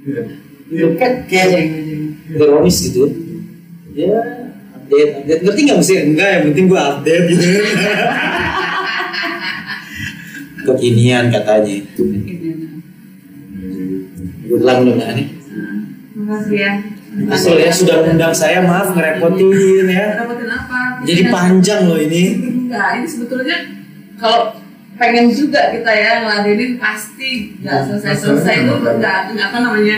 Iya. 0.00 0.22
nih, 0.68 0.96
kayak 0.96 1.14
kayak 1.28 1.64
ironis 2.32 2.76
gitu. 2.88 3.04
Ya, 3.92 4.16
update, 4.76 5.12
update. 5.24 5.40
Ngerti 5.44 5.60
nggak 5.66 5.78
mesti? 5.80 5.94
Enggak, 6.00 6.28
yang 6.30 6.42
penting 6.52 6.64
gue 6.68 6.80
update 6.80 7.24
gitu. 7.34 7.44
Kekinian 10.70 11.24
katanya. 11.32 11.74
Ulang 14.50 14.76
mudah-mudahan 14.84 15.14
nih. 15.16 15.28
Makasih 16.20 16.58
ya. 16.58 16.72
Asal 17.10 17.58
ya 17.58 17.72
sudah 17.74 18.06
undang 18.06 18.30
saya, 18.30 18.62
maaf 18.62 18.94
ngerepotin 18.94 19.88
ya. 19.90 20.22
Dapetin 20.22 20.48
apa? 20.52 21.02
Jadi 21.02 21.22
panjang 21.32 21.80
loh 21.90 21.98
ini. 21.98 22.24
Enggak, 22.70 23.02
ini 23.02 23.06
sebetulnya 23.10 23.56
kalau 24.14 24.54
pengen 24.94 25.32
juga 25.32 25.74
kita 25.74 25.90
ya 25.90 26.22
ngeladenin 26.22 26.78
pasti 26.78 27.56
nggak 27.58 27.88
selesai 27.88 28.14
selesai 28.20 28.54
itu 28.62 28.74
nggak 28.78 29.18
nggak 29.32 29.46
apa 29.48 29.58
namanya 29.64 29.96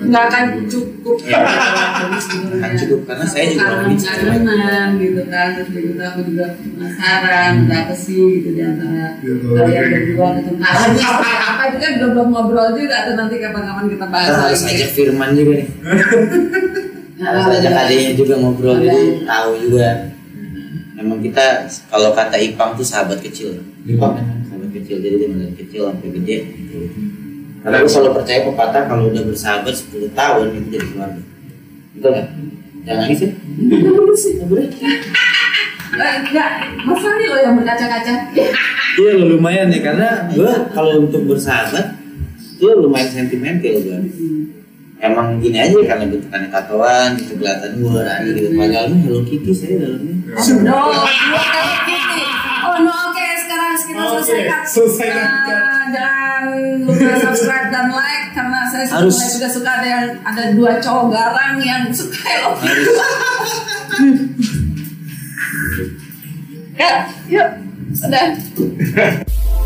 nggak 0.00 0.24
akan 0.28 0.44
cukup 0.68 1.16
Ya. 1.26 1.42
Akan 1.42 2.76
cukup, 2.78 3.00
karena 3.08 3.24
saya 3.26 3.50
juga 3.50 3.82
orang 3.82 3.96
kangen 3.98 4.88
gitu 5.00 5.22
kan 5.26 5.58
terus 5.58 5.68
begitu 5.74 5.98
aku 5.98 6.20
juga 6.28 6.46
penasaran 6.54 7.52
ada 7.66 7.76
apa 7.88 7.94
sih 7.96 8.24
gitu 8.38 8.48
di 8.54 8.62
antara 8.62 9.18
Ya, 9.18 9.32
kalau 9.40 9.56
kalian 9.58 9.84
berdua 9.90 10.26
gitu. 10.38 10.50
Nah 10.60 10.70
apa 11.50 11.62
itu 11.72 11.76
kan 11.80 11.90
belum 11.98 12.10
belum 12.14 12.28
ngobrol 12.30 12.68
juga 12.78 12.94
atau 13.02 13.12
nanti 13.18 13.34
kapan-kapan 13.42 13.84
kita 13.90 14.06
bahas 14.06 14.30
harus 14.38 14.62
ajak 14.68 14.90
Firman 14.94 15.30
juga 15.34 15.52
nih. 15.58 15.68
Harus 17.20 17.44
ajak 17.52 17.72
adiknya 17.76 18.12
juga 18.16 18.34
ngobrol 18.40 18.76
jadi 18.80 19.04
tahu 19.28 19.50
juga. 19.60 19.88
Emang 21.00 21.24
kita 21.24 21.64
kalau 21.88 22.12
kata 22.12 22.36
Ipang 22.36 22.76
tuh 22.76 22.84
sahabat 22.84 23.24
kecil. 23.24 23.56
Ipang? 23.88 24.20
sahabat 24.44 24.68
kecil 24.76 25.00
jadi 25.00 25.16
dia 25.16 25.28
dari 25.32 25.56
kecil 25.56 25.88
sampai 25.88 26.12
gede. 26.12 26.36
Gitu. 26.52 26.78
Karena 27.64 27.76
aku 27.80 27.88
selalu 27.88 28.20
percaya 28.20 28.40
pepatah 28.44 28.82
kalau 28.84 29.08
udah 29.08 29.22
bersahabat 29.24 29.72
10 29.72 30.12
tahun 30.12 30.46
itu 30.60 30.68
jadi 30.76 30.86
keluarga. 30.92 31.22
Betul 31.96 32.10
nggak? 32.12 32.28
Jangan 32.84 33.00
nangis 33.00 33.20
ya. 33.24 33.30
Nggak 33.32 33.92
boleh 33.96 34.18
sih, 34.20 34.32
nggak 34.36 34.48
boleh. 34.52 34.66
Enggak, 35.90 36.50
Mas 36.84 37.02
Rani 37.02 37.26
loh 37.26 37.40
yang 37.40 37.54
berkaca-kaca. 37.56 38.14
Iya 39.00 39.12
lumayan 39.24 39.72
ya 39.72 39.80
karena 39.80 40.08
gue 40.28 40.52
kalau 40.76 41.08
untuk 41.08 41.24
bersahabat 41.24 41.96
itu 42.36 42.68
lumayan 42.76 43.08
sentimental 43.08 43.72
gue. 43.80 43.98
Emang 45.00 45.40
gini 45.40 45.56
aja 45.56 45.80
karena 45.80 46.04
bentukannya 46.06 46.48
tatoan, 46.52 47.16
gitu 47.16 47.40
kelihatan 47.40 47.72
gue 47.80 48.04
gitu. 48.28 48.52
Padahal 48.52 48.84
ini 48.92 48.98
Hello 49.00 49.20
Kitty 49.24 49.52
saya 49.56 49.74
dalamnya. 49.80 50.14
Oh 50.36 50.44
no, 50.60 50.80
dua 50.92 51.44
kali 51.48 51.74
Kitty. 51.88 52.24
Oh 52.60 52.76
no, 52.84 52.92
oke 53.08 53.26
sekarang 53.40 53.72
kita 53.80 53.96
Oke, 53.96 54.20
selesaikan. 54.20 54.60
selesaikan. 54.68 55.24
Nah, 55.24 55.84
jangan 55.88 56.42
lupa 56.84 57.12
subscribe 57.16 57.68
dan 57.72 57.86
like 57.90 58.28
karena 58.30 58.60
saya 58.68 58.84
sudah 58.84 59.00
Harus. 59.00 59.16
juga 59.32 59.48
suka 59.48 59.70
ada 59.80 59.88
yang 59.88 60.06
ada 60.20 60.44
dua 60.52 60.72
cowok 60.78 61.04
garang 61.08 61.56
yang 61.64 61.82
suka 61.88 62.20
Hello 62.20 62.52
Kitty. 62.60 62.92
Ya, 66.76 67.04
yuk, 67.28 67.48
sudah. 67.92 68.32